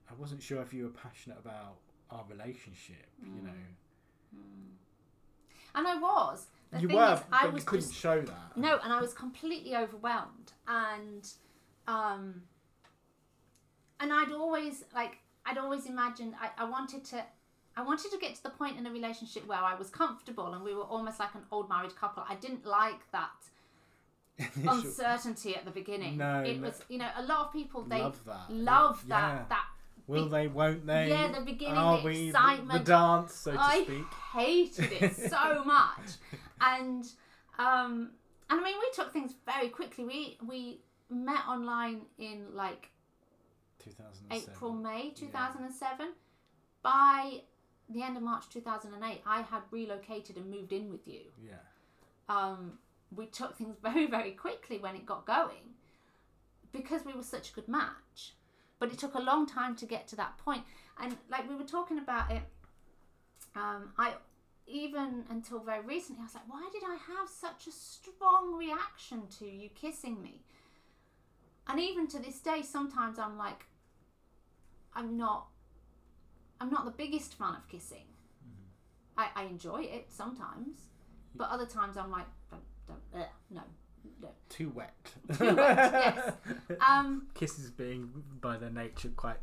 [0.10, 1.78] I wasn't sure if you were passionate about
[2.10, 3.08] our relationship.
[3.24, 3.46] You Mm.
[3.46, 3.62] know,
[4.36, 4.76] Mm.
[5.76, 6.48] And I was.
[6.72, 8.58] The you thing were, is, but I you was couldn't just show that.
[8.58, 11.30] no, and I was completely overwhelmed, and
[11.88, 12.44] um,
[14.02, 17.24] and I'd always like I'd always imagined I, I wanted to.
[17.78, 20.62] I wanted to get to the point in a relationship where I was comfortable and
[20.64, 22.22] we were almost like an old married couple.
[22.28, 23.32] I didn't like that
[24.68, 26.18] uncertainty at the beginning.
[26.18, 26.68] No, it no.
[26.68, 28.52] was, you know, a lot of people they love that.
[28.52, 29.16] love Yeah.
[29.38, 29.66] that that
[30.08, 30.47] Will they?
[30.47, 31.10] Won't they?
[31.10, 32.86] Yeah, the beginning, Are the we the- excitement.
[32.86, 34.06] The dance, so to I speak.
[34.34, 36.18] hated it so much,
[36.60, 37.06] and
[37.58, 38.10] um,
[38.49, 40.04] and I mean, we took things very quickly.
[40.04, 43.01] We we met online in like 2007.
[44.32, 46.14] April, May two thousand and seven.
[46.84, 47.42] By
[47.90, 51.08] the end of March two thousand and eight, I had relocated and moved in with
[51.08, 51.22] you.
[51.44, 51.54] Yeah.
[52.30, 52.80] Um,
[53.16, 55.76] we took things very very quickly when it got going
[56.72, 58.34] because we were such a good match.
[58.80, 60.64] But it took a long time to get to that point.
[60.64, 62.42] point, and like we were talking about it.
[63.56, 64.14] Um, I
[64.68, 69.24] even until very recently, I was like, why did I have such a strong reaction
[69.40, 70.42] to you kissing me?
[71.68, 73.66] And even to this day, sometimes I'm like,
[74.96, 75.48] I'm not,
[76.60, 78.06] I'm not the biggest fan of kissing.
[79.18, 80.78] I, I enjoy it sometimes,
[81.36, 83.62] but other times I'm like, don't, don't, ugh, no,
[84.22, 84.30] no.
[84.50, 84.94] Too wet.
[85.38, 85.76] Too wet,
[86.18, 86.34] yes.
[86.89, 89.38] Um, Kisses being by their nature quite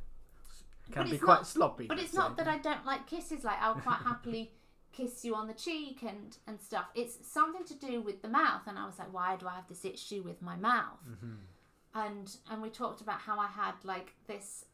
[0.91, 1.87] can be quite not- sloppy.
[1.87, 3.45] But let's it's not that I don't like kisses.
[3.45, 4.53] Like I'll quite happily
[4.93, 6.87] kiss you on the cheek and and stuff.
[6.95, 8.63] It's something to do with the mouth.
[8.67, 10.99] And I was like, why do I have this issue with my mouth?
[11.09, 11.37] Mhm.
[11.95, 14.65] And and we talked about how I had like this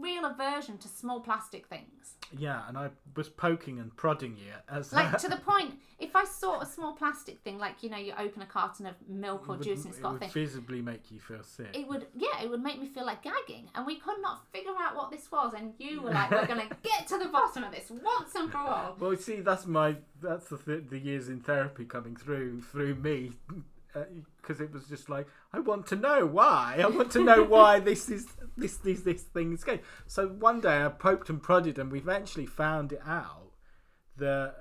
[0.00, 2.14] real aversion to small plastic things.
[2.36, 6.24] Yeah, and I was poking and prodding you as Like to the point, if I
[6.24, 9.56] saw a small plastic thing, like you know, you open a carton of milk or
[9.56, 11.68] would, juice and it's got a would visibly make you feel sick.
[11.74, 14.72] it would yeah it would make me feel like gagging and we could not figure
[14.80, 17.70] out what this was and you were like we're gonna get to the bottom of
[17.72, 21.40] this once and for all Well, see, that's my that's the th- the years in
[21.40, 23.32] therapy coming through through me
[24.40, 26.80] because it was just like I want to know why.
[26.82, 28.26] I want to know why this is
[28.56, 29.80] this this this thing is going.
[30.06, 33.52] So one day I poked and prodded, and we eventually found it out
[34.16, 34.54] that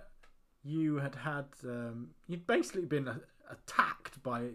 [0.64, 3.20] you had had um, you'd basically been a,
[3.52, 4.50] attacked by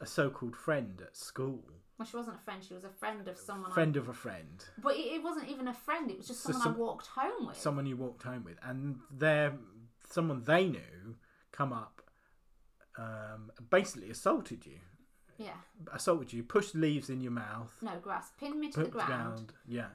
[0.00, 1.60] a so-called friend at school,
[1.98, 2.62] Well, she wasn't a friend.
[2.62, 3.70] She was a friend of someone.
[3.70, 6.10] I- friend of a friend, But it, it wasn't even a friend.
[6.10, 7.56] It was just So someone some- I walked home with.
[7.56, 9.54] someone you walked home with, and there
[10.08, 11.16] someone they knew
[11.50, 12.01] come up,
[12.98, 14.78] um, basically assaulted you,
[15.38, 15.56] Yeah.
[15.92, 18.32] assaulted you, pushed leaves in your mouth, No grass.
[18.38, 19.88] Pinned me to the ground, yeah,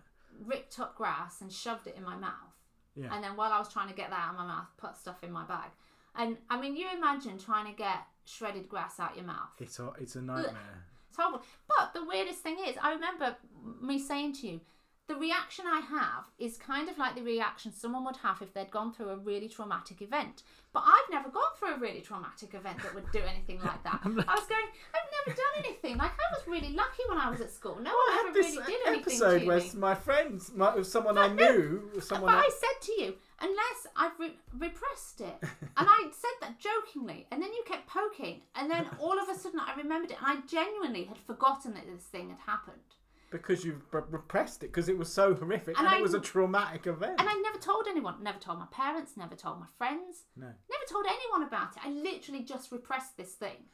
[0.45, 2.55] ripped up grass, and shoved it in my mouth.
[2.95, 3.13] yeah.
[3.13, 5.23] And then while I was trying to get that out of my mouth, put stuff
[5.23, 5.69] in my bag.
[6.15, 9.49] And I mean, you imagine trying to get shredded grass out your mouth.
[9.59, 10.85] It's a it's a nightmare.
[11.09, 11.43] It's horrible.
[11.67, 13.37] But the weirdest thing is, I remember
[13.81, 14.61] me saying to you,
[15.07, 18.69] the reaction I have is kind of like the reaction someone would have if they'd
[18.69, 20.43] gone through a really traumatic event.
[20.73, 24.01] But I've never gone through a really traumatic event that would do anything like that.
[24.03, 25.97] I was going, I've never done anything.
[25.97, 27.79] Like I was really lucky when I was at school.
[27.81, 29.71] No I one had ever this really did anything episode to where me.
[29.77, 34.19] my friends, my, someone I knew, someone But I, I said to you, unless I've
[34.19, 38.87] re- repressed it, and I said that jokingly, and then you kept poking, and then
[38.99, 42.29] all of a sudden I remembered it, and I genuinely had forgotten that this thing
[42.29, 42.96] had happened.
[43.29, 46.87] Because you've repressed it because it was so horrific and, And it was a traumatic
[46.87, 47.19] event.
[47.19, 50.85] And I never told anyone, never told my parents, never told my friends, no, never
[50.89, 51.83] told anyone about it.
[51.85, 53.65] I literally just repressed this thing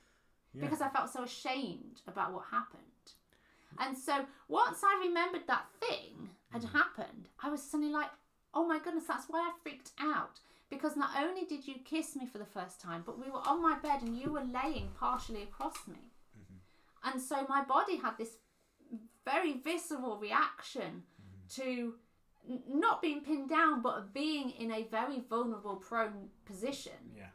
[0.53, 0.61] yeah.
[0.61, 2.81] because I felt so ashamed about what happened.
[3.79, 6.71] And so once I remembered that thing had mm.
[6.71, 8.09] happened, I was suddenly like,
[8.53, 10.39] oh my goodness, that's why I freaked out.
[10.69, 13.61] Because not only did you kiss me for the first time, but we were on
[13.61, 16.11] my bed and you were laying partially across me.
[16.37, 17.09] Mm-hmm.
[17.09, 18.37] And so my body had this
[19.25, 21.03] very visceral reaction
[21.55, 21.93] to
[22.49, 27.27] n- not being pinned down, but being in a very vulnerable, prone position yeah,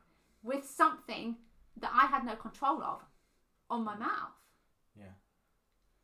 [0.43, 1.36] with something
[1.80, 3.03] that I had no control of
[3.70, 4.36] on my mouth.
[4.99, 5.05] yeah.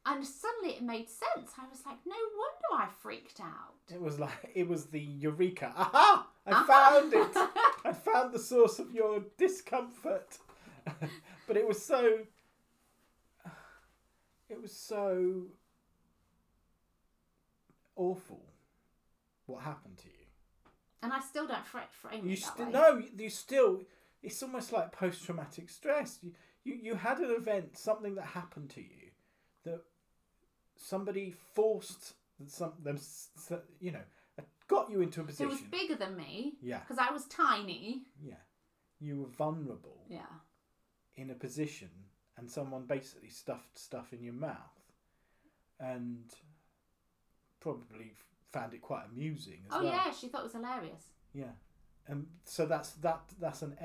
[0.06, 1.52] And suddenly it made sense.
[1.58, 3.74] I was like, no wonder I freaked out.
[3.92, 5.72] It was like it was the eureka.
[5.76, 6.26] Aha!
[6.46, 6.64] I Aha!
[6.66, 7.36] found it.
[7.86, 10.38] I found the source of your discomfort.
[11.46, 12.18] but it was so.
[14.50, 15.44] It was so
[17.96, 18.44] awful.
[19.46, 20.26] What happened to you?
[21.02, 22.70] And I still don't fra- frame You it way.
[22.70, 23.02] no.
[23.16, 23.82] You still.
[24.22, 26.18] It's almost like post-traumatic stress.
[26.22, 26.32] You,
[26.64, 29.10] you you had an event, something that happened to you,
[29.64, 29.82] that
[30.76, 32.14] somebody forced
[32.46, 32.98] some them.
[33.80, 34.04] You know,
[34.66, 35.46] got you into a position.
[35.46, 38.04] It was bigger than me Yeah, because I was tiny.
[38.22, 38.36] yeah.
[38.98, 40.22] You were vulnerable Yeah.
[41.16, 41.90] in a position,
[42.38, 44.80] and someone basically stuffed stuff in your mouth,
[45.78, 46.32] and
[47.64, 48.12] probably
[48.52, 49.92] found it quite amusing as Oh well.
[49.92, 51.04] yeah, she thought it was hilarious.
[51.32, 51.54] Yeah,
[52.06, 53.22] and so that's that.
[53.40, 53.76] That's an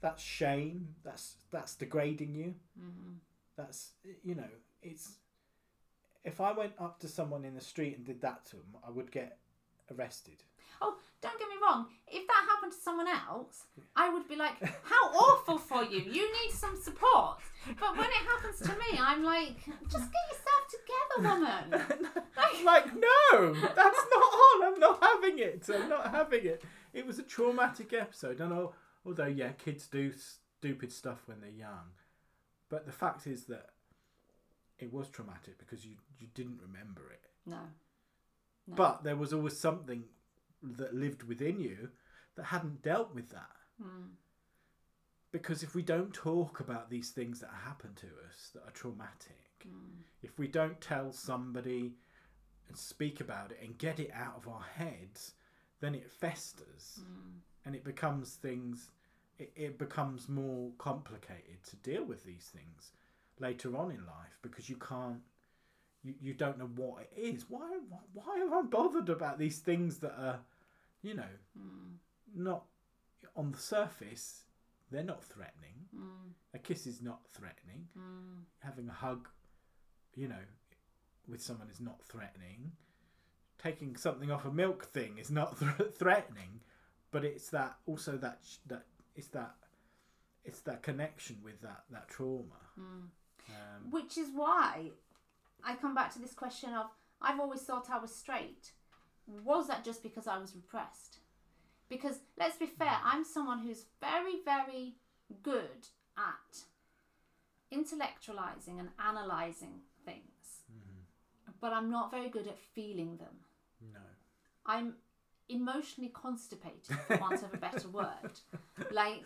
[0.00, 0.94] that's shame.
[1.02, 2.54] That's that's degrading you.
[2.78, 3.14] hmm
[3.56, 4.50] That's you know
[4.82, 5.16] it's.
[6.24, 8.90] If I went up to someone in the street and did that to them, I
[8.90, 9.38] would get
[9.90, 10.44] arrested.
[10.80, 11.86] Oh, don't get me wrong.
[12.08, 13.64] If that happened to someone else,
[13.96, 16.00] I would be like, "How awful for you!
[16.00, 17.38] You need some support."
[17.78, 19.56] But when it happens to me, I'm like,
[19.88, 22.12] "Just get yourself together, woman."
[22.64, 24.64] like no, that's not on.
[24.64, 25.68] I'm not having it.
[25.72, 26.64] I'm not having it.
[26.92, 28.74] It was a traumatic episode, and al-
[29.06, 31.92] although yeah, kids do stupid stuff when they're young,
[32.68, 33.70] but the fact is that
[34.78, 37.28] it was traumatic because you you didn't remember it.
[37.46, 37.58] No.
[38.66, 38.74] No.
[38.76, 40.04] But there was always something
[40.62, 41.90] that lived within you
[42.36, 43.56] that hadn't dealt with that.
[43.82, 44.10] Mm.
[45.30, 49.38] Because if we don't talk about these things that happen to us that are traumatic,
[49.66, 50.02] Mm.
[50.22, 51.94] if we don't tell somebody
[52.68, 55.34] and speak about it and get it out of our heads,
[55.80, 57.40] then it festers Mm.
[57.64, 58.90] and it becomes things,
[59.38, 62.92] it, it becomes more complicated to deal with these things
[63.38, 65.22] later on in life because you can't,
[66.02, 67.48] you, you don't know what it is.
[67.48, 67.78] Why,
[68.12, 70.40] why am I bothered about these things that are,
[71.02, 71.28] you know,
[71.58, 71.96] Mm.
[72.34, 72.64] not
[73.36, 74.44] on the surface,
[74.90, 75.86] they're not threatening.
[75.94, 76.32] Mm.
[76.54, 77.88] A kiss is not threatening.
[77.96, 78.44] Mm.
[78.60, 79.28] Having a hug,
[80.14, 80.44] you know,
[81.26, 82.72] with someone is not threatening.
[83.58, 86.60] Taking something off a milk thing is not th- threatening,
[87.10, 89.54] but it's that also that sh- that it's that
[90.44, 92.60] it's that connection with that that trauma.
[92.78, 93.08] Mm.
[93.48, 94.90] Um, Which is why
[95.64, 96.86] I come back to this question of
[97.20, 98.72] I've always thought I was straight.
[99.44, 101.18] Was that just because I was repressed?
[101.88, 104.94] Because let's be fair, I'm someone who's very, very
[105.42, 106.58] good at
[107.72, 111.52] intellectualizing and analyzing things, mm-hmm.
[111.60, 113.36] but I'm not very good at feeling them.
[113.92, 114.00] no,
[114.66, 114.94] I'm
[115.48, 118.06] emotionally constipated, for want of a better word.
[118.90, 119.22] Like,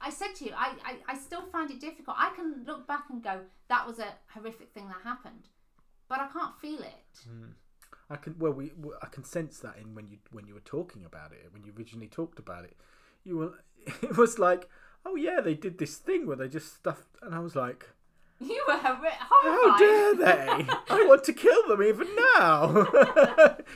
[0.00, 2.16] I said to you, I, I, I still find it difficult.
[2.18, 5.48] I can look back and go, that was a horrific thing that happened,
[6.08, 7.28] but I can't feel it.
[7.28, 7.52] Mm.
[8.10, 11.04] I can well we I can sense that in when you when you were talking
[11.04, 12.76] about it when you originally talked about it.
[13.24, 13.52] You were
[14.02, 14.68] it was like
[15.06, 17.88] oh yeah they did this thing where they just stuffed and I was like
[18.40, 20.66] You were horri- how dare they?
[20.90, 22.08] I want to kill them even
[22.38, 22.72] now.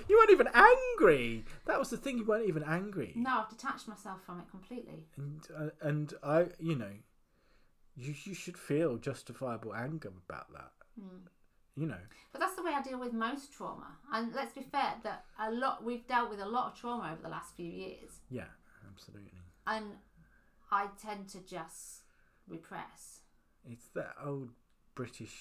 [0.09, 1.45] You weren't even angry.
[1.67, 3.13] That was the thing you weren't even angry.
[3.15, 5.05] No, I've detached myself from it completely.
[5.19, 6.93] and uh, and I you know
[7.97, 10.73] you you should feel justifiable anger about that.
[10.99, 11.27] Hmm.
[11.77, 11.99] You know
[12.33, 13.97] But that's the way I deal with most trauma.
[14.13, 17.23] And let's be fair, that a lot we've dealt with a lot of trauma over
[17.23, 18.51] the last few years, yeah
[18.91, 19.33] absolutely
[19.67, 19.87] and
[20.71, 22.03] I tend to just
[22.49, 23.21] repress.
[23.69, 24.51] it's that old
[24.95, 25.35] British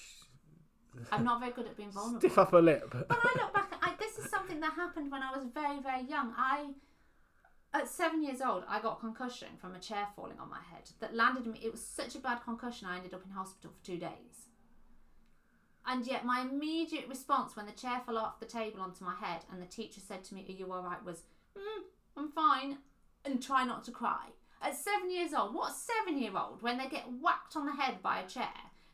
[1.12, 2.20] I'm not very good at being vulnerable.
[2.20, 5.36] stiff upper lip But I look back, I, this is something that happened when I
[5.36, 6.32] was very, very young.
[6.36, 6.70] I,
[7.72, 10.88] at seven years old, I got a concussion from a chair falling on my head
[11.00, 11.58] that landed me.
[11.62, 14.43] It was such a bad concussion, I ended up in hospital for two days.
[15.86, 19.40] And yet, my immediate response when the chair fell off the table onto my head
[19.52, 21.04] and the teacher said to me, Are you alright?
[21.04, 21.22] was,
[21.56, 21.82] mm,
[22.16, 22.78] I'm fine,
[23.24, 24.28] and try not to cry.
[24.62, 28.02] At seven years old, what seven year old, when they get whacked on the head
[28.02, 28.48] by a chair,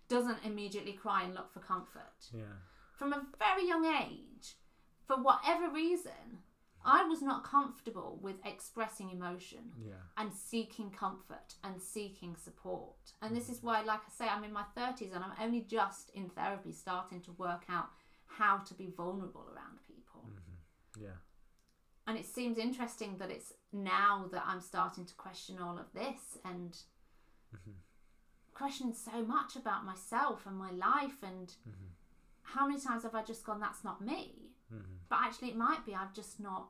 [0.09, 2.31] doesn't immediately cry and look for comfort?
[2.33, 2.57] yeah
[3.01, 4.57] from a very young age,
[5.07, 6.43] for whatever reason,
[6.85, 13.13] I was not comfortable with expressing emotion yeah and seeking comfort and seeking support.
[13.21, 13.53] And this mm.
[13.53, 16.73] is why, like I say, I'm in my 30s and I'm only just in therapy
[16.73, 17.91] starting to work out
[18.27, 20.25] how to be vulnerable around people.
[20.27, 21.05] Mm-hmm.
[21.05, 21.19] yeah
[22.07, 26.39] And it seems interesting that it's now that I'm starting to question all of this
[26.45, 26.73] and
[27.55, 27.73] mm-hmm.
[28.55, 31.91] question so much about myself and my life and mm-hmm.
[32.43, 34.40] how many times have I just gone, that's not me?
[35.11, 36.69] But actually, it might be I've just not.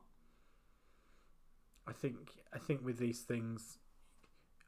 [1.87, 2.17] I think
[2.53, 3.77] I think with these things,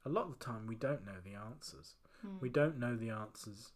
[0.06, 1.96] a lot of the time we don't know the answers.
[2.22, 2.38] Hmm.
[2.40, 3.72] We don't know the answers,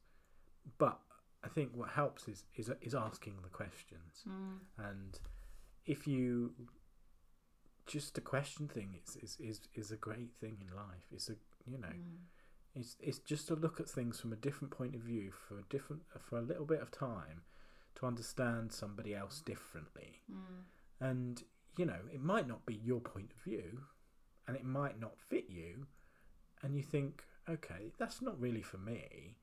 [0.77, 0.99] but
[1.43, 4.23] I think what helps is is is asking the questions.
[4.23, 4.57] Hmm.
[4.77, 5.19] And
[5.85, 6.53] if you
[7.87, 11.07] just to question thing is, is is is a great thing in life.
[11.11, 11.35] It's a
[11.65, 12.25] you know, hmm.
[12.75, 15.63] it's it's just to look at things from a different point of view for a
[15.69, 17.41] different for a little bit of time
[17.97, 20.21] to understand somebody else differently.
[20.31, 20.63] Mm.
[20.99, 21.43] And
[21.77, 23.81] you know, it might not be your point of view,
[24.47, 25.85] and it might not fit you,
[26.61, 29.35] and you think, okay, that's not really for me,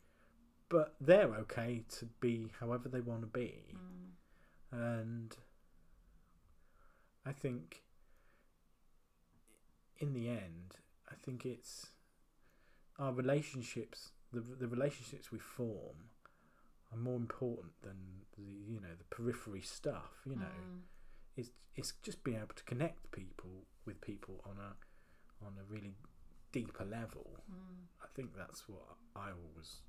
[0.68, 4.72] but they're okay to be however they want to be, mm.
[4.72, 5.36] and
[7.24, 7.82] I think
[9.98, 10.76] in the end,
[11.10, 11.86] I think it's
[12.98, 16.10] our relationships, the the relationships we form,
[16.94, 17.96] are more important than
[18.36, 20.22] the you know the periphery stuff.
[20.24, 20.80] You know, mm.
[21.36, 25.94] it's it's just being able to connect people with people on a on a really
[26.52, 27.38] deeper level.
[27.50, 27.86] Mm.
[28.02, 29.80] I think that's what I always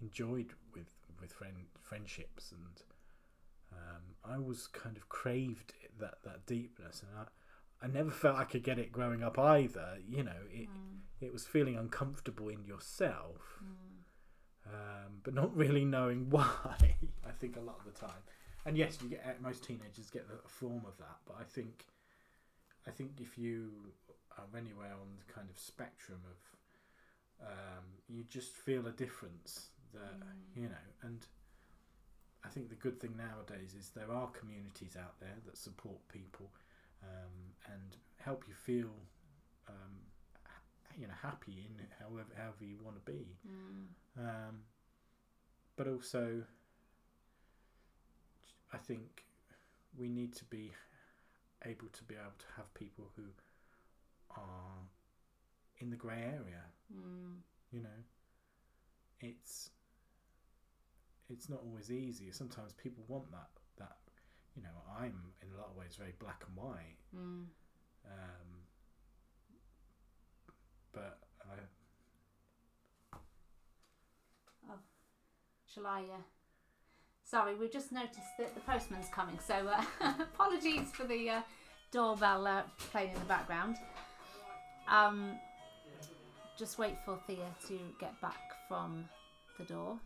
[0.00, 0.88] enjoyed with
[1.20, 2.82] with friend friendships and
[3.72, 7.24] um, I was kind of craved it, that that deepness and I
[7.84, 9.98] I never felt I could get it growing up either.
[10.08, 11.00] You know, it mm.
[11.20, 13.60] it was feeling uncomfortable in yourself,
[14.66, 16.96] um, but not really knowing why.
[17.26, 18.22] I think a lot of the time,
[18.64, 21.86] and yes, you get most teenagers get a form of that, but I think
[22.86, 23.70] I think if you
[24.36, 30.20] are anywhere on the kind of spectrum of, um, you just feel a difference that
[30.54, 31.26] you know, and
[32.44, 36.50] I think the good thing nowadays is there are communities out there that support people
[37.02, 38.90] um, and help you feel,
[39.68, 39.96] um,
[40.98, 43.26] you know, happy in however however you want to be.
[44.18, 44.60] Um,
[45.76, 46.42] but also,
[48.72, 49.24] I think
[49.96, 50.72] we need to be
[51.64, 53.22] able to be able to have people who
[54.30, 54.82] are
[55.78, 56.62] in the grey area.
[57.72, 58.00] You know,
[59.20, 59.70] it's
[61.28, 62.30] it's not always easy.
[62.30, 63.96] Sometimes people want that that
[64.56, 64.68] you know.
[64.98, 67.46] I'm in a lot of ways very black and white, Mm.
[68.06, 68.48] um,
[70.94, 71.56] but I
[75.72, 76.02] Shall I?
[76.02, 76.22] Uh...
[77.24, 79.82] Sorry, we've just noticed that the postman's coming, so uh,
[80.20, 81.40] apologies for the uh,
[81.90, 83.76] doorbell uh, playing in the background.
[84.88, 85.32] Um,
[86.56, 89.08] just wait for Thea to get back from
[89.58, 89.98] the door.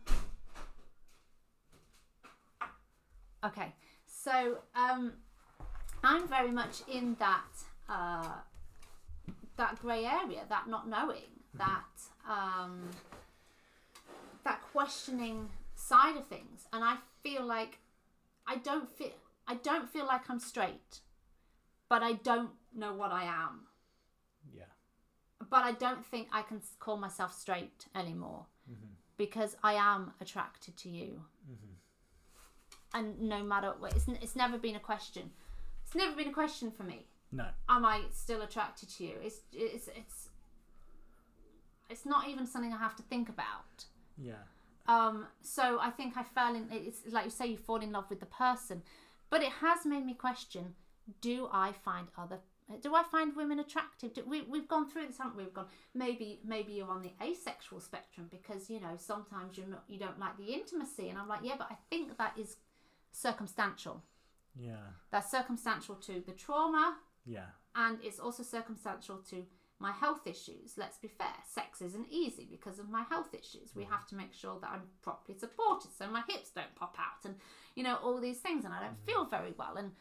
[3.45, 3.73] Okay,
[4.07, 5.13] so um,
[6.03, 7.51] I'm very much in that
[7.87, 8.31] uh,
[9.61, 11.93] that grey area, that not knowing, that
[12.27, 12.73] um,
[14.43, 17.73] that questioning side of things, and I feel like
[18.47, 19.11] I don't feel
[19.47, 20.91] I don't feel like I'm straight,
[21.89, 22.51] but I don't
[22.81, 23.55] know what I am.
[24.59, 24.71] yeah
[25.49, 28.93] but I don't think I can call myself straight anymore Mm-hmm.
[29.17, 31.09] because I am attracted to you.
[32.93, 35.31] And no matter what, it's, it's never been a question.
[35.85, 36.99] It's never been a question for me.
[37.31, 37.45] No.
[37.67, 39.13] Am I still attracted to you?
[39.21, 40.29] It's it's it's
[41.89, 43.85] it's not even something I have to think about.
[44.17, 44.43] Yeah.
[44.87, 46.67] Um, so I think I fell in.
[46.71, 48.81] It's like you say, you fall in love with the person,
[49.29, 50.73] but it has made me question:
[51.21, 52.39] Do I find other?
[52.81, 54.13] Do I find women attractive?
[54.13, 55.43] Do, we we've gone through this, haven't we?
[55.43, 59.83] We've gone maybe maybe you're on the asexual spectrum because you know sometimes you're not
[59.87, 62.57] you don't like the intimacy, and I'm like yeah, but I think that is
[63.11, 64.03] circumstantial.
[64.55, 64.93] Yeah.
[65.11, 67.45] That's circumstantial to the trauma, Yeah.
[67.75, 69.45] and it's also circumstantial to
[69.81, 70.73] my health issues.
[70.77, 73.73] Let's be fair, sex isn't easy because of my health issues.
[73.73, 77.23] We have to make sure that I'm properly supported so my hips don't pop out
[77.23, 77.35] and
[77.75, 79.91] you know all these things and I don't feel very well and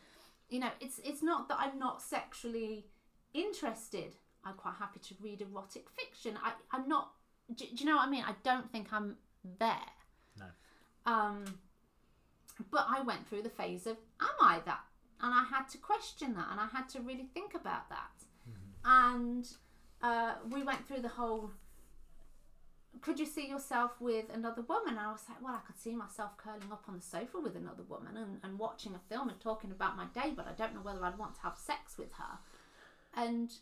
[0.48, 2.86] you know it's it's not that I'm not sexually
[3.34, 4.16] interested.
[4.44, 6.36] I'm quite happy to read erotic fiction.
[6.42, 7.12] I I'm not
[7.54, 8.24] do, do you know what I mean?
[8.26, 9.16] I don't think I'm
[9.60, 9.92] there.
[10.38, 10.46] No.
[11.06, 11.44] Um
[12.70, 14.80] but I went through the phase of am I that?
[15.20, 18.24] And I had to question that and I had to really think about that.
[18.84, 19.48] And
[20.02, 21.50] uh, we went through the whole
[23.00, 24.90] could you see yourself with another woman?
[24.90, 27.56] And I was like, well, I could see myself curling up on the sofa with
[27.56, 30.74] another woman and, and watching a film and talking about my day, but I don't
[30.74, 32.38] know whether I'd want to have sex with her.
[33.14, 33.52] And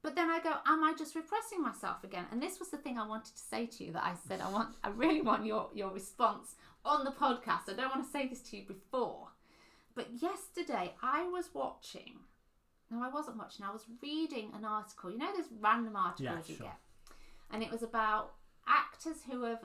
[0.00, 2.26] but then I go, am I just repressing myself again?
[2.30, 4.50] And this was the thing I wanted to say to you that I said I
[4.50, 6.54] want I really want your your response
[6.84, 7.68] on the podcast.
[7.68, 9.27] I don't want to say this to you before.
[9.98, 12.20] But yesterday I was watching
[12.90, 13.66] no, I wasn't watching.
[13.66, 15.10] I was reading an article.
[15.10, 16.66] You know those random articles Yeah, you sure.
[16.66, 16.78] get?
[17.50, 18.36] And it was about
[18.66, 19.62] actors who have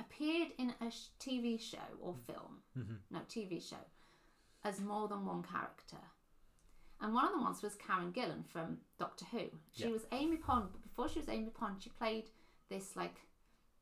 [0.00, 2.98] appeared in a sh- TV show or film, Mhm.
[3.10, 3.84] no, TV show,
[4.64, 6.00] as more than one character.
[7.00, 9.50] And one of the ones was Karen Gillan from Doctor Who.
[9.72, 9.90] She Yeah.
[9.90, 12.30] was Amy Pond, but before she was Amy Pond, she played
[12.68, 13.28] this like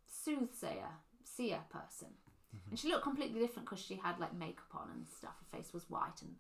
[0.07, 2.19] soothsayer, seer person.
[2.55, 2.71] Mm-hmm.
[2.71, 5.35] And she looked completely different because she had like makeup on and stuff.
[5.41, 6.35] Her face was white and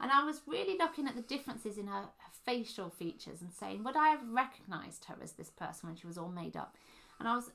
[0.00, 3.84] and I was really looking at the differences in her, her facial features and saying,
[3.84, 6.74] would I have recognised her as this person when she was all made up?
[7.18, 7.50] And I was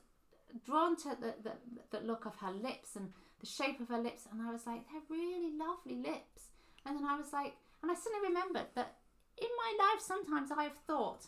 [0.64, 1.52] drawn to the, the,
[1.90, 4.82] the look of her lips and the shape of her lips, and I was like,
[4.86, 6.50] they're really lovely lips.
[6.86, 8.94] And then I was like, and I suddenly remembered that
[9.38, 11.26] in my life, sometimes I've thought,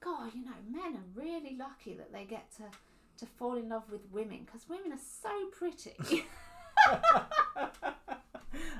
[0.00, 2.64] God, you know, men are really lucky that they get to,
[3.18, 5.94] to fall in love with women because women are so pretty.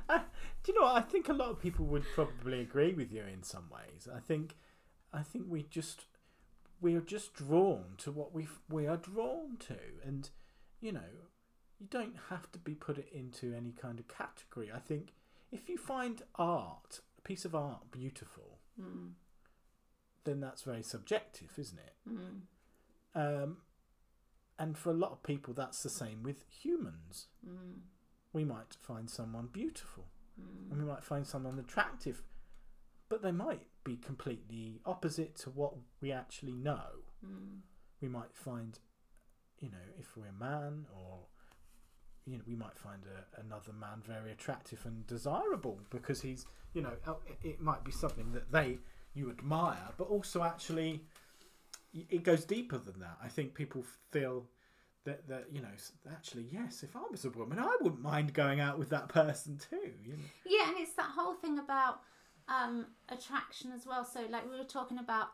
[0.09, 0.21] I,
[0.63, 0.97] do you know what?
[0.97, 4.09] I think a lot of people would probably agree with you in some ways.
[4.15, 4.57] I think,
[5.13, 6.07] I think we just
[6.81, 10.29] we are just drawn to what we we are drawn to, and
[10.81, 11.01] you know,
[11.79, 14.71] you don't have to be put it into any kind of category.
[14.75, 15.15] I think
[15.51, 19.13] if you find art, a piece of art, beautiful, mm,
[20.25, 21.95] then that's very subjective, isn't it?
[22.09, 22.41] mm,
[23.15, 23.57] Um,
[24.59, 27.29] and for a lot of people, that's the same with humans.
[27.47, 27.81] mm,
[28.33, 30.05] We might find someone beautiful.
[30.41, 30.71] mm.
[30.71, 32.23] and we might find someone attractive,
[33.09, 36.87] but they might be completely opposite to what we actually know.
[37.25, 37.61] Mm,
[38.01, 38.79] We might find,
[39.61, 41.21] you know, if we're a man or
[42.29, 46.45] you know, we might find a, another man very attractive and desirable because he's,
[46.75, 48.79] you know, uh, it- might be something that they
[49.15, 51.05] you admire, but also actually
[51.93, 53.19] it goes deeper than that.
[53.23, 54.47] I think people feel
[55.05, 55.69] that that you know,
[56.11, 59.59] actually, yes, if I was a woman, I wouldn't mind going out with that person
[59.59, 59.93] too.
[60.05, 60.25] You know.
[60.45, 62.01] Yeah, and it's that whole thing about
[62.49, 64.05] um, attraction as well.
[64.05, 65.29] So, like we were talking about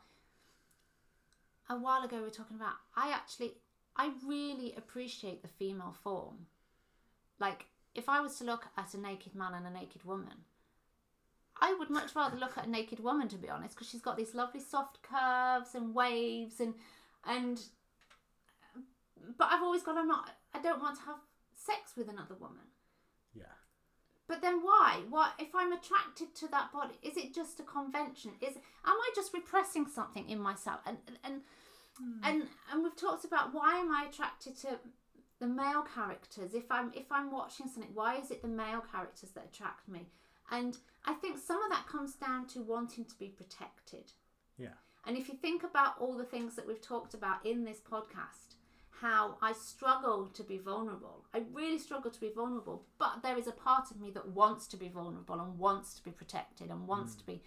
[1.68, 2.74] a while ago, we were talking about.
[2.94, 3.54] I actually,
[3.96, 6.46] I really appreciate the female form.
[7.40, 10.44] Like, if I was to look at a naked man and a naked woman,
[11.62, 14.16] I would much rather look at a naked woman, to be honest, because she's got
[14.16, 16.74] these lovely soft curves and waves and
[17.24, 17.60] and.
[19.38, 19.96] But I've always got.
[19.96, 20.28] I'm not.
[20.52, 21.18] I don't want to have
[21.54, 22.66] sex with another woman.
[23.32, 23.54] Yeah.
[24.26, 25.02] But then why?
[25.08, 26.94] What if I'm attracted to that body?
[27.00, 28.32] Is it just a convention?
[28.40, 30.80] Is am I just repressing something in myself?
[30.84, 31.42] And and
[32.24, 32.72] and hmm.
[32.72, 34.80] and we've talked about why am I attracted to
[35.38, 36.54] the male characters?
[36.54, 40.08] If I'm if I'm watching something, why is it the male characters that attract me?
[40.52, 40.76] And
[41.06, 44.12] I think some of that comes down to wanting to be protected.
[44.58, 44.76] Yeah.
[45.06, 48.56] And if you think about all the things that we've talked about in this podcast,
[49.00, 51.24] how I struggle to be vulnerable.
[51.34, 54.68] I really struggle to be vulnerable, but there is a part of me that wants
[54.68, 57.20] to be vulnerable and wants to be protected and wants hmm.
[57.20, 57.42] to be.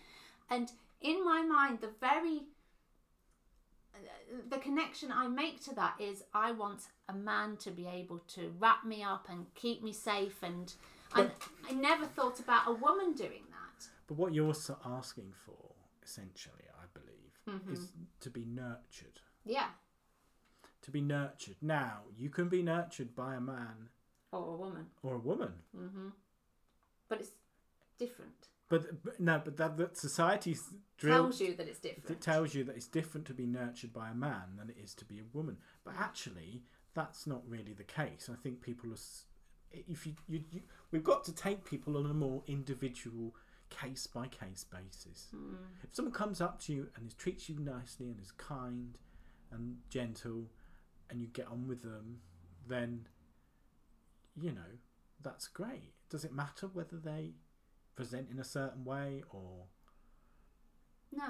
[0.49, 2.41] And in my mind, the very
[3.93, 3.99] uh,
[4.49, 8.53] the connection I make to that is I want a man to be able to
[8.59, 10.73] wrap me up and keep me safe and
[11.15, 11.31] and
[11.69, 13.87] I never thought about a woman doing that.
[14.07, 14.53] But what you're
[14.85, 17.73] asking for, essentially, I believe, Mhm.
[17.73, 17.91] is
[18.21, 19.21] to be nurtured.
[19.43, 19.71] Yeah.
[20.83, 21.57] To be nurtured.
[21.61, 23.89] Now, you can be nurtured by a man
[24.31, 24.91] Or a woman.
[25.01, 25.63] or a woman.
[25.71, 26.09] hmm
[27.07, 27.31] But it's
[27.97, 28.49] different.
[28.67, 32.09] But, but no, but that, that society's drilled Tells you that it's different.
[32.09, 34.95] it tells you that it's different to be nurtured by a man than it is
[34.95, 35.57] to be a woman.
[35.83, 36.63] But actually,
[36.95, 38.27] that's not really the case.
[38.31, 38.97] I think people are.
[39.87, 40.61] If you, you, you
[40.91, 43.35] we've got to take people on a more individual
[43.69, 45.27] case by case basis.
[45.35, 45.55] Mm.
[45.83, 48.97] If someone comes up to you and is, treats you nicely and is kind
[49.51, 50.49] and gentle,
[51.09, 52.19] and you get on with them,
[52.67, 53.07] then
[54.35, 54.79] you know
[55.21, 55.93] that's great.
[56.09, 57.33] Does it matter whether they
[57.95, 59.65] present in a certain way or
[61.11, 61.29] No.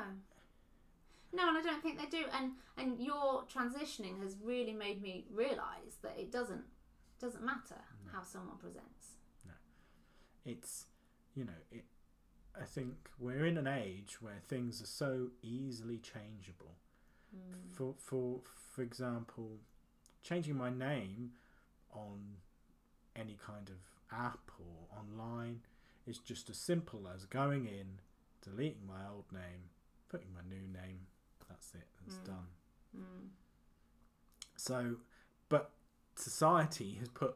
[1.34, 2.26] No, and I don't think they do.
[2.34, 6.64] And and your transitioning has really made me realise that it doesn't
[7.20, 9.18] doesn't matter how someone presents.
[9.46, 9.54] No,
[10.46, 10.86] it's
[11.36, 11.84] you know it
[12.60, 16.76] i think we're in an age where things are so easily changeable
[17.36, 17.74] Mm.
[17.76, 18.40] for for
[18.72, 19.60] for example
[20.24, 21.32] changing my name
[21.92, 22.38] on
[23.16, 23.76] any kind of
[24.18, 25.60] app or online
[26.08, 28.00] is just as simple as going in
[28.42, 29.70] deleting my old name
[30.08, 31.08] putting my new name
[31.50, 32.26] that's it it's Mm.
[32.26, 32.48] done
[32.96, 33.30] Mm.
[34.56, 34.98] So,
[35.50, 35.72] but
[36.16, 37.36] society has put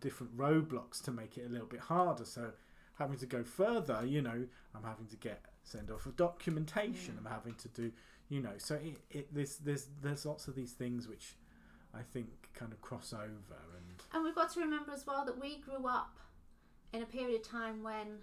[0.00, 2.24] different roadblocks to make it a little bit harder.
[2.24, 2.52] So,
[2.98, 7.14] having to go further, you know, I'm having to get send off of documentation.
[7.14, 7.26] Mm.
[7.26, 7.92] I'm having to do,
[8.28, 11.34] you know, so it, it there's there's there's lots of these things which
[11.94, 15.40] I think kind of cross over and And we've got to remember as well that
[15.40, 16.18] we grew up
[16.92, 18.18] in a period of time when,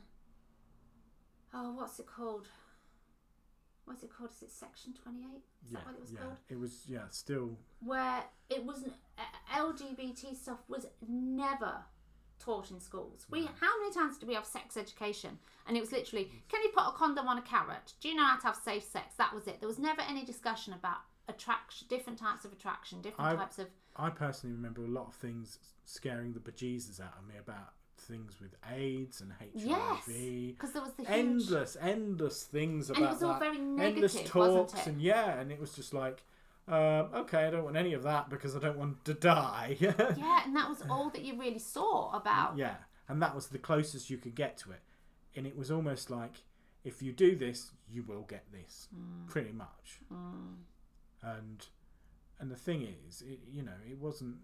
[1.53, 2.47] oh, what's it called?
[3.85, 4.31] What's it called?
[4.31, 5.25] Is it Section 28?
[5.25, 6.37] Is yeah, that what it was yeah, called?
[6.49, 11.83] it was yeah, still Where it wasn't, uh, LGBT stuff was never
[12.39, 13.25] taught in schools.
[13.29, 15.37] We, how many times did we have sex education?
[15.67, 17.93] And it was literally, can you put a condom on a carrot?
[18.01, 19.15] Do you know how to have safe sex?
[19.17, 19.59] That was it.
[19.59, 23.67] There was never any discussion about attraction, different types of attraction, different I- types of.
[23.95, 27.73] I personally remember a lot of things scaring the bejesus out of me about
[28.11, 29.49] things with AIDS and HIV.
[29.53, 31.17] Yes, because there was the huge.
[31.17, 33.39] endless, endless things and about it was all that.
[33.39, 33.57] very
[33.87, 34.87] endless talks wasn't it?
[34.91, 36.23] and yeah, and it was just like,
[36.67, 39.77] um, okay, I don't want any of that because I don't want to die.
[39.79, 42.57] yeah, Yeah, and that was all that you really saw about.
[42.57, 42.75] Yeah,
[43.09, 44.81] and that was the closest you could get to it,
[45.35, 46.43] and it was almost like,
[46.83, 49.99] if you do this, you will get this, Mm, pretty much.
[50.13, 50.55] mm,
[51.23, 51.65] And
[52.39, 54.35] and the thing is, it, you know, it wasn't.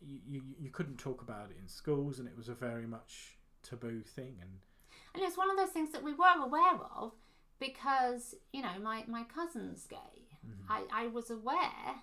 [0.00, 3.38] You, you, you couldn't talk about it in schools, and it was a very much
[3.62, 4.36] taboo thing.
[4.40, 4.50] And
[5.14, 7.12] And it's one of those things that we were aware of
[7.58, 10.28] because, you know, my, my cousin's gay.
[10.46, 10.66] Mhm.
[10.68, 12.02] I, I was aware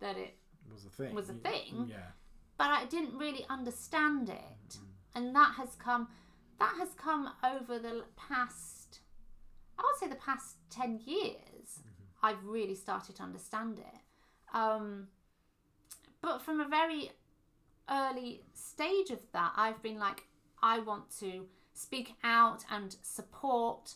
[0.00, 0.36] that it,
[0.70, 1.14] was a thing.
[1.14, 1.86] Was a thing.
[1.88, 2.10] Yeah.
[2.58, 4.68] but I didn't really understand it.
[4.76, 4.86] Mhm.
[5.14, 6.08] And that has come,
[6.58, 9.00] that has come over the past,
[9.78, 11.80] I would say the past 10 years.
[12.22, 14.00] I've really started to understand it.
[14.54, 15.08] Um,
[16.22, 17.12] but from a very
[17.90, 20.24] early stage of that, I've been like,
[20.62, 23.94] I want to speak out and support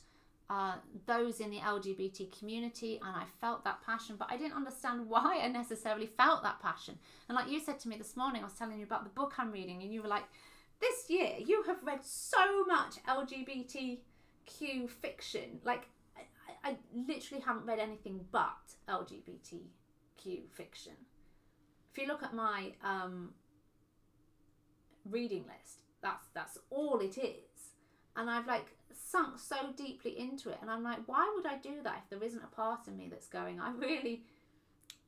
[0.50, 0.74] uh,
[1.06, 5.40] those in the LGBT community, and I felt that passion, but I didn't understand why
[5.42, 6.98] I necessarily felt that passion.
[7.28, 9.34] And like you said to me this morning, I was telling you about the book
[9.38, 10.24] I'm reading, and you were like,
[10.80, 15.60] This year you have read so much LGBTQ fiction.
[15.64, 20.92] Like, I, I literally haven't read anything but LGBTQ fiction.
[21.94, 23.34] If you look at my um,
[25.08, 27.70] reading list, that's that's all it is.
[28.16, 31.82] And I've like sunk so deeply into it, and I'm like, why would I do
[31.84, 33.60] that if there isn't a part of me that's going?
[33.60, 34.24] I really,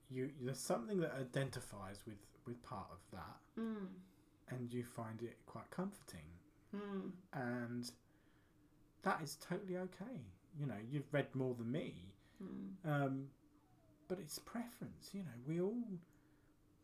[0.09, 3.89] you there's something that identifies with with part of that mm,
[4.51, 6.29] and you find it quite comforting.
[6.73, 7.91] Mm, and
[9.03, 10.21] that is totally okay.
[10.57, 12.13] You know you've read more than me.
[12.41, 13.25] Mm, um
[14.09, 15.75] but it's preference you know we all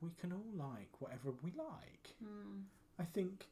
[0.02, 2.14] we can all like whatever we like.
[2.22, 2.64] Mm,
[2.98, 3.46] i think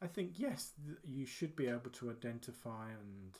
[0.00, 3.38] i think yes th- you should be able to identify and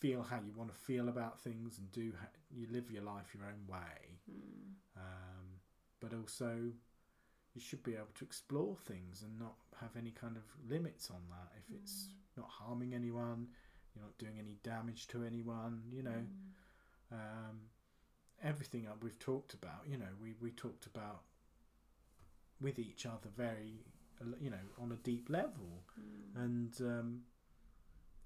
[0.00, 3.34] feel how you want to feel about things and do ha- you live your life
[3.34, 4.18] your own way.
[4.30, 5.46] Mm, um,
[6.00, 6.72] but also
[7.54, 11.20] you should be able to explore things and not have any kind of limits on
[11.30, 11.52] that.
[11.56, 13.48] If it's not harming anyone
[13.94, 16.10] you're not doing any damage to anyone you know.
[16.10, 17.56] Mm, um,
[18.42, 21.22] everything that we've talked about you know we, we talked about
[22.62, 23.84] with each other very
[24.40, 26.42] you know on a deep level mm.
[26.44, 27.20] and um,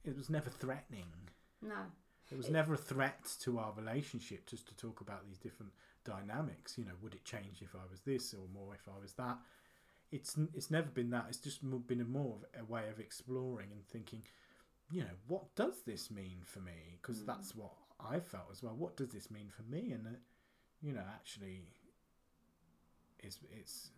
[0.05, 1.07] it was never threatening
[1.62, 1.74] no,
[2.30, 5.72] it was It- never a threat to our relationship just to talk about these different
[6.05, 6.76] dynamics.
[6.76, 9.39] You know, would it change if I was this or more if I was that?
[10.12, 11.26] It's it's never been that.
[11.28, 14.22] It's just been a more of a way of exploring and thinking,
[14.91, 16.99] you know, what does this mean for me?
[17.01, 17.26] Because Mm.
[17.26, 18.76] that's what I felt as well.
[18.76, 19.93] What does this mean for me?
[19.93, 20.11] And uh,
[20.82, 21.62] you know, actually,
[23.18, 23.91] it's it's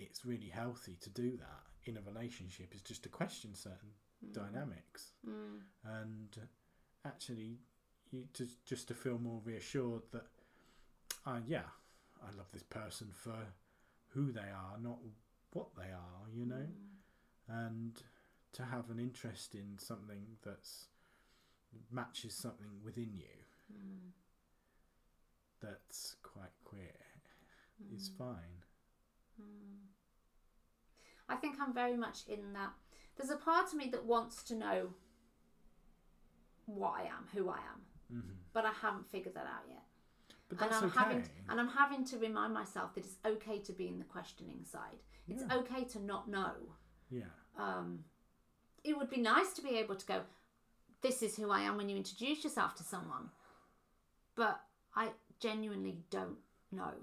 [0.00, 2.74] it's really healthy to do that in a relationship.
[2.74, 3.90] Is just to question certain
[4.32, 5.60] dynamics Mm.
[5.84, 6.38] and
[7.04, 7.58] actually
[8.10, 10.26] you just just to feel more reassured that
[11.26, 11.68] uh, yeah
[12.22, 13.36] I love this person for
[14.08, 14.98] who they are not
[15.52, 16.66] what they are you know
[17.50, 17.64] Mm.
[17.66, 18.02] and
[18.52, 20.88] to have an interest in something that's
[21.90, 24.12] matches something within you Mm.
[25.60, 26.94] that's quite queer
[27.94, 28.16] is Mm.
[28.18, 28.59] fine
[29.40, 29.86] Mm.
[31.28, 32.70] I think I'm very much in that.
[33.16, 34.94] There's a part of me that wants to know
[36.66, 37.80] what I am, who I am,
[38.10, 39.84] hmm but I haven't figured that out yet.
[40.48, 43.72] but and I'm okay having and I'm having to remind myself that it's okay to
[43.72, 44.98] be in the questioning side.
[45.28, 45.56] It's yeah.
[45.58, 46.52] okay to not know.
[47.10, 48.04] yeah Um,
[48.82, 50.22] it would be nice to be able to go,
[51.02, 53.30] "This is who I am" when you introduce yourself to someone,
[54.34, 54.60] but
[54.96, 56.38] I genuinely don't
[56.72, 56.94] know.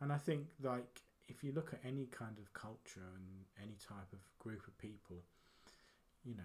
[0.00, 3.24] And I think like if you look at any kind of culture and
[3.62, 5.16] any type of group of people,
[6.24, 6.42] you know,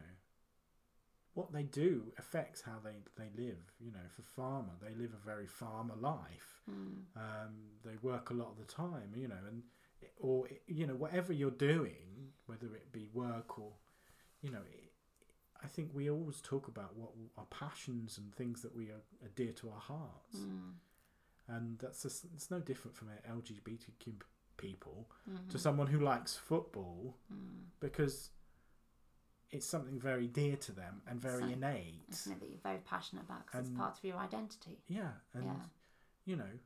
[1.33, 3.71] what they do affects how they, they live.
[3.79, 6.61] You know, for farmer, they live a very farmer life.
[6.69, 7.03] Mm.
[7.15, 7.53] Um,
[7.85, 9.63] they work a lot of the time, you know, and
[10.19, 13.71] or you know whatever you're doing, whether it be work or,
[14.41, 14.91] you know, it,
[15.63, 19.29] I think we always talk about what our passions and things that we are, are
[19.35, 20.73] dear to our hearts Mm.
[21.55, 24.13] And that's just, it's no different from LGBTQ p-
[24.57, 25.49] people Mhm.
[25.49, 27.65] to someone who likes football Mm.
[27.79, 28.29] because
[29.51, 32.01] it's something very dear to them and very So- innate.
[32.07, 34.81] It that you're very passionate about because it's part of your identity?
[34.87, 35.65] Yeah, and Yeah.
[36.25, 36.59] you know,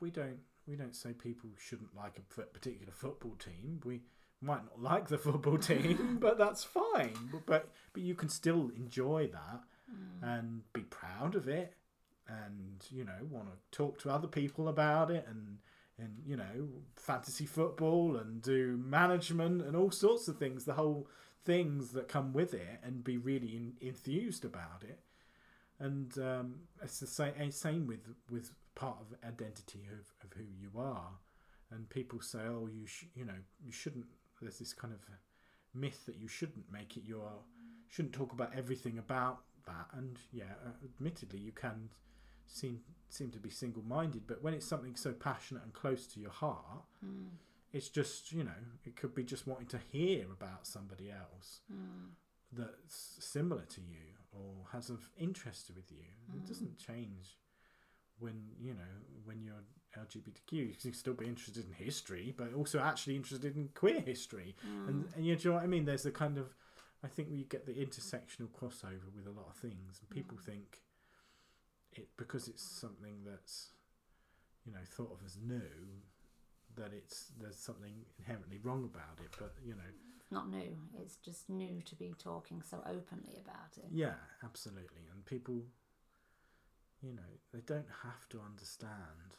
[0.00, 3.80] we don't we don't say people shouldn't like a particular football team.
[3.84, 4.04] We
[4.40, 7.16] might not like the football team, but that's fine.
[7.32, 10.22] But, but but you can still enjoy that Mm.
[10.22, 11.74] and be proud of it
[12.46, 15.58] and you know want to talk to other people about it and
[15.98, 21.06] and you know fantasy football and do management and all sorts of things the whole
[21.44, 25.00] things that come with it and be really in, enthused about it.
[25.78, 30.70] And um, it's the same, same with with part of identity of, of who you
[30.78, 31.08] are.
[31.70, 34.06] And people say oh you sh- you know you shouldn't
[34.40, 35.00] there's this kind of
[35.74, 37.30] myth that you shouldn't make it your
[37.88, 39.86] shouldn't talk about everything about that.
[39.96, 40.52] And yeah
[40.84, 41.88] admittedly you can
[42.50, 46.30] seem seem to be single-minded but when it's something so passionate and close to your
[46.30, 47.28] heart Mm.
[47.72, 52.10] it's just you know it could be just wanting to hear about somebody else Mm.
[52.52, 56.48] that's similar to you or has of interest with you it Mm.
[56.48, 57.38] doesn't change
[58.18, 58.92] when you know
[59.24, 59.64] when you're
[59.96, 64.54] lgbtq you can still be interested in history but also actually interested in queer history
[64.64, 64.88] Mm.
[64.88, 65.84] and, and you know what I mean?
[65.84, 66.54] There's a kind of,
[67.02, 70.44] I think we get the intersectional crossover with a lot of things, and people Mm.
[70.44, 70.82] think
[71.92, 73.70] it because it's something that's,
[74.64, 76.02] you know, thought of as new,
[76.76, 79.34] that it's there's something inherently wrong about it.
[79.38, 80.76] But you know, It's not new.
[80.98, 83.86] It's just new to be talking so openly about it.
[83.90, 84.14] yeah,
[84.44, 85.64] absolutely, and people,
[87.02, 89.36] you know, they don't have to understand.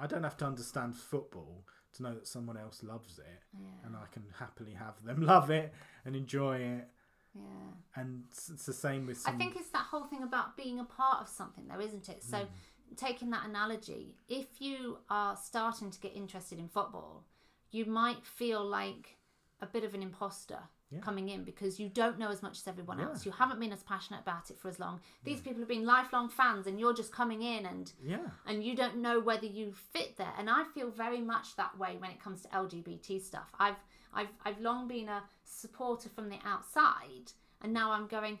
[0.00, 1.64] I don't have to understand football
[1.94, 3.68] to know that someone else loves it, Yeah.
[3.86, 5.72] and I can happily have them love it
[6.04, 6.88] and enjoy it
[7.34, 8.00] yeah.
[8.00, 11.20] and it's the same with I think it's that whole thing about being a part
[11.22, 12.22] of something, though, isn't it?
[12.22, 12.48] So, Mm.
[12.96, 17.24] taking that analogy, if you are starting to get interested in football,
[17.70, 19.16] you might feel like
[19.60, 20.58] a bit of an imposter
[20.92, 21.00] Yeah.
[21.00, 23.06] coming in because you don't know as much as everyone Yeah.
[23.06, 23.24] else.
[23.24, 25.00] You haven't been as passionate about it for as long.
[25.24, 28.76] These people have been lifelong fans, and you're just coming in and yeah and you
[28.76, 30.32] don't know whether you fit there.
[30.38, 33.50] And I feel very much that way when it comes to LGBT stuff.
[33.58, 33.76] I've
[34.12, 38.38] I've I've long been a supporter from the outside, and now I'm going.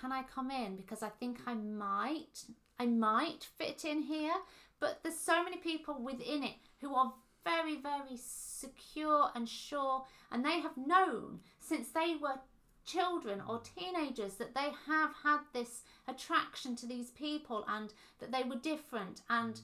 [0.00, 2.44] Can I come in because I think I might
[2.80, 4.34] I might fit in here,
[4.80, 7.14] but there's so many people within it who are
[7.44, 12.40] very very secure and sure, and they have known since they were
[12.86, 18.42] children or teenagers that they have had this attraction to these people and that they
[18.42, 19.22] were different.
[19.30, 19.60] And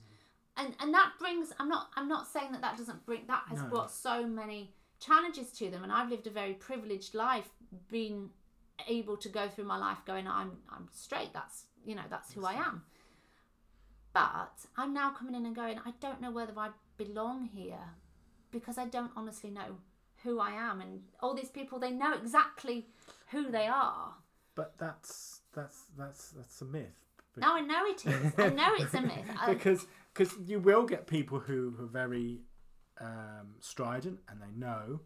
[0.56, 3.60] and and that brings i'm not i'm not saying that that doesn't bring that has
[3.62, 3.68] No.
[3.68, 5.82] brought so many challenges to them.
[5.84, 7.48] And i've lived a very privileged life
[7.88, 8.30] being
[8.88, 11.32] able to go through my life going i'm i'm straight.
[11.34, 12.82] That's you know that's who i am.
[14.12, 16.70] But i'm now coming in and going i don't know whether i
[17.04, 17.86] belong here
[18.50, 19.70] because i don't honestly know
[20.24, 20.92] who i am and
[21.22, 22.78] all these people they know exactly
[23.32, 24.14] who they are.
[24.54, 26.98] But that's that's that's that's a myth.
[27.36, 28.32] Now i know it is.
[28.38, 29.28] I know it's a myth.
[29.46, 32.40] Because because you will get people who are very
[33.00, 35.00] um, strident and they know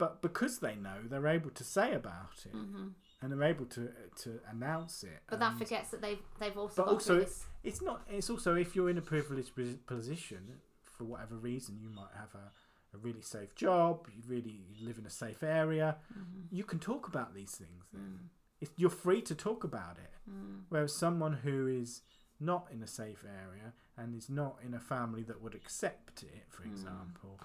[0.00, 2.88] but because they know, they're able to say about it, hmm
[3.22, 3.88] and they're able to
[4.22, 5.20] to announce it.
[5.28, 7.46] But that and- forgets that they've they've also But got also, this.
[7.62, 8.02] it's not.
[8.08, 12.34] It's also if you're in a privileged posi- position for whatever reason, you might have
[12.34, 12.52] a,
[12.94, 14.06] a really safe job.
[14.14, 15.96] You really live in a safe area.
[16.12, 16.46] Mhm.
[16.50, 17.84] You can talk about these things.
[17.92, 18.02] Then.
[18.02, 18.28] Mm.
[18.60, 20.10] It's, you're free to talk about it.
[20.30, 20.64] Mm.
[20.68, 22.02] Whereas someone who is
[22.38, 26.44] not in a safe area and is not in a family that would accept it,
[26.50, 26.70] for Mm.
[26.72, 27.38] example,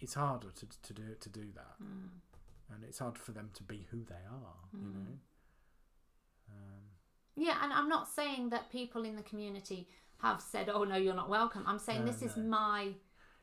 [0.00, 1.76] it's harder to, to do to do that.
[2.72, 4.58] And it's hard for them to be who they are.
[4.72, 4.94] You Mm.
[4.94, 5.18] know.
[6.50, 6.82] Um,
[7.36, 9.88] Yeah, and I'm not saying that people in the community
[10.18, 12.94] have said, "Oh no, you're not welcome." I'm saying No, this is my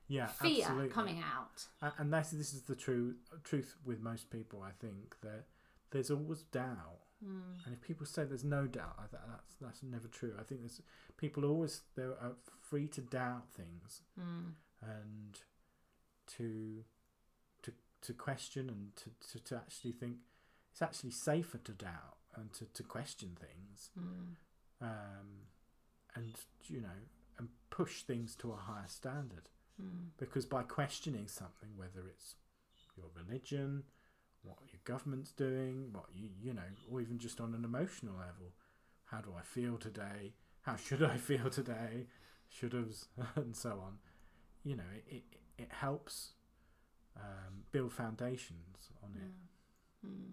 [0.07, 0.89] yeah, fear absolutely.
[0.89, 1.67] coming out.
[1.99, 4.61] And that's this is the true truth with most people.
[4.63, 5.45] I think that
[5.91, 7.63] there's always doubt, Mm.
[7.65, 10.36] and if people say there's no doubt, I th- that's that's never true.
[10.39, 10.82] I think there's
[11.17, 14.55] people always they are free to doubt things Mm.
[14.82, 15.41] and
[16.26, 16.84] to
[18.04, 20.18] to question and to, to, to actually think
[20.72, 24.36] it's actually safer to doubt and to, to question things Mm.
[24.82, 25.28] um,
[26.16, 26.34] and
[26.68, 26.99] you know
[27.38, 29.49] and push things to a higher standard
[29.82, 30.10] Mm.
[30.20, 32.36] because by questioning something whether it's
[32.95, 33.84] your religion
[34.43, 38.54] what your government's doing what you you know or even just on an emotional level
[39.06, 42.06] how do i feel today how should i feel today
[42.49, 42.93] should have
[43.36, 43.97] and so on
[44.64, 45.24] you know it it,
[45.58, 46.34] it helps
[47.18, 49.32] um, build foundations on it
[50.05, 50.09] Mm.
[50.09, 50.32] Mm.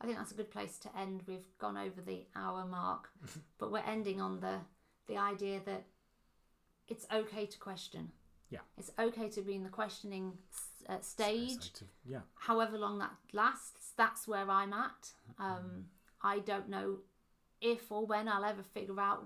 [0.00, 1.22] I think that's a good place to end.
[1.26, 3.08] We've gone over the hour mark,
[3.58, 4.58] but we're ending on the
[5.06, 5.84] the idea that
[6.86, 8.12] it's okay to question.
[8.50, 8.60] Yeah.
[8.76, 10.38] It's okay to be in the questioning
[10.88, 11.72] uh, stage.
[11.74, 15.12] to- yeah however long that lasts, that's where I'm at.
[15.38, 15.86] Um,
[16.22, 16.98] I don't know
[17.60, 19.24] if or when I'll ever figure out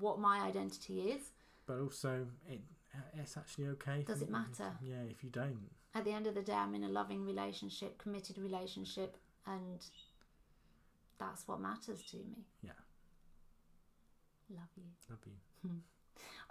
[0.00, 1.30] what my identity is.
[1.66, 2.60] but also it
[3.14, 4.72] it's actually okay Does it matter?
[4.82, 7.98] yeah if you don't At the end of the day, I'm in a loving relationship,
[7.98, 9.80] committed relationship, and
[11.18, 12.44] that's what matters to me.
[12.62, 12.70] Yeah.
[14.50, 14.84] Love you.
[15.10, 15.70] love you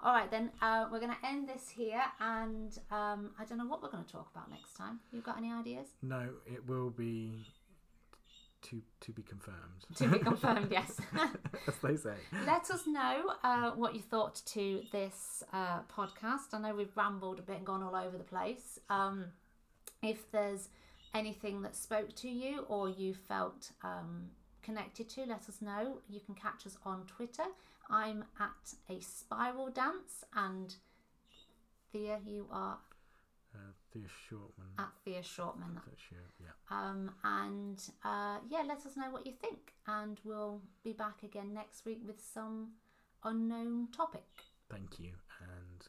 [0.03, 3.65] All right, then uh, we're going to end this here, and um, I don't know
[3.65, 4.99] what we're going to talk about next time.
[5.11, 5.87] You've got any ideas?
[6.03, 7.45] no it will be
[8.63, 10.97] to to be confirmed To be confirmed, yes.
[11.67, 16.53] as they say Let us know uh, what you thought to this uh, podcast.
[16.53, 18.79] I know we've rambled a bit and gone all over the place.
[18.89, 19.25] Um,
[20.01, 20.69] if there's
[21.13, 24.29] anything that spoke to you or you felt um,
[24.61, 25.99] connected to, let us know.
[26.09, 27.45] You can catch us on Twitter.
[27.89, 30.75] I'm at a spiral dance, and
[31.91, 32.77] Thea, you are
[33.93, 35.75] Thea Shortman at Thea Shortman.
[35.85, 40.61] That's sure, yeah Um, and uh, yeah, let us know what you think, and we'll
[40.83, 42.71] be back again next week with some
[43.23, 44.27] unknown topic.
[44.69, 45.11] thank you
[45.41, 45.87] and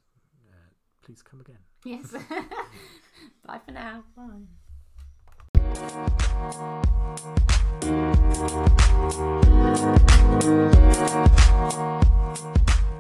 [0.51, 0.71] uh,
[1.03, 2.13] please come again Yes.
[3.47, 4.05] Bye for now.
[4.17, 4.47] Bye.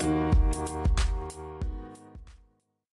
[0.00, 1.00] Thank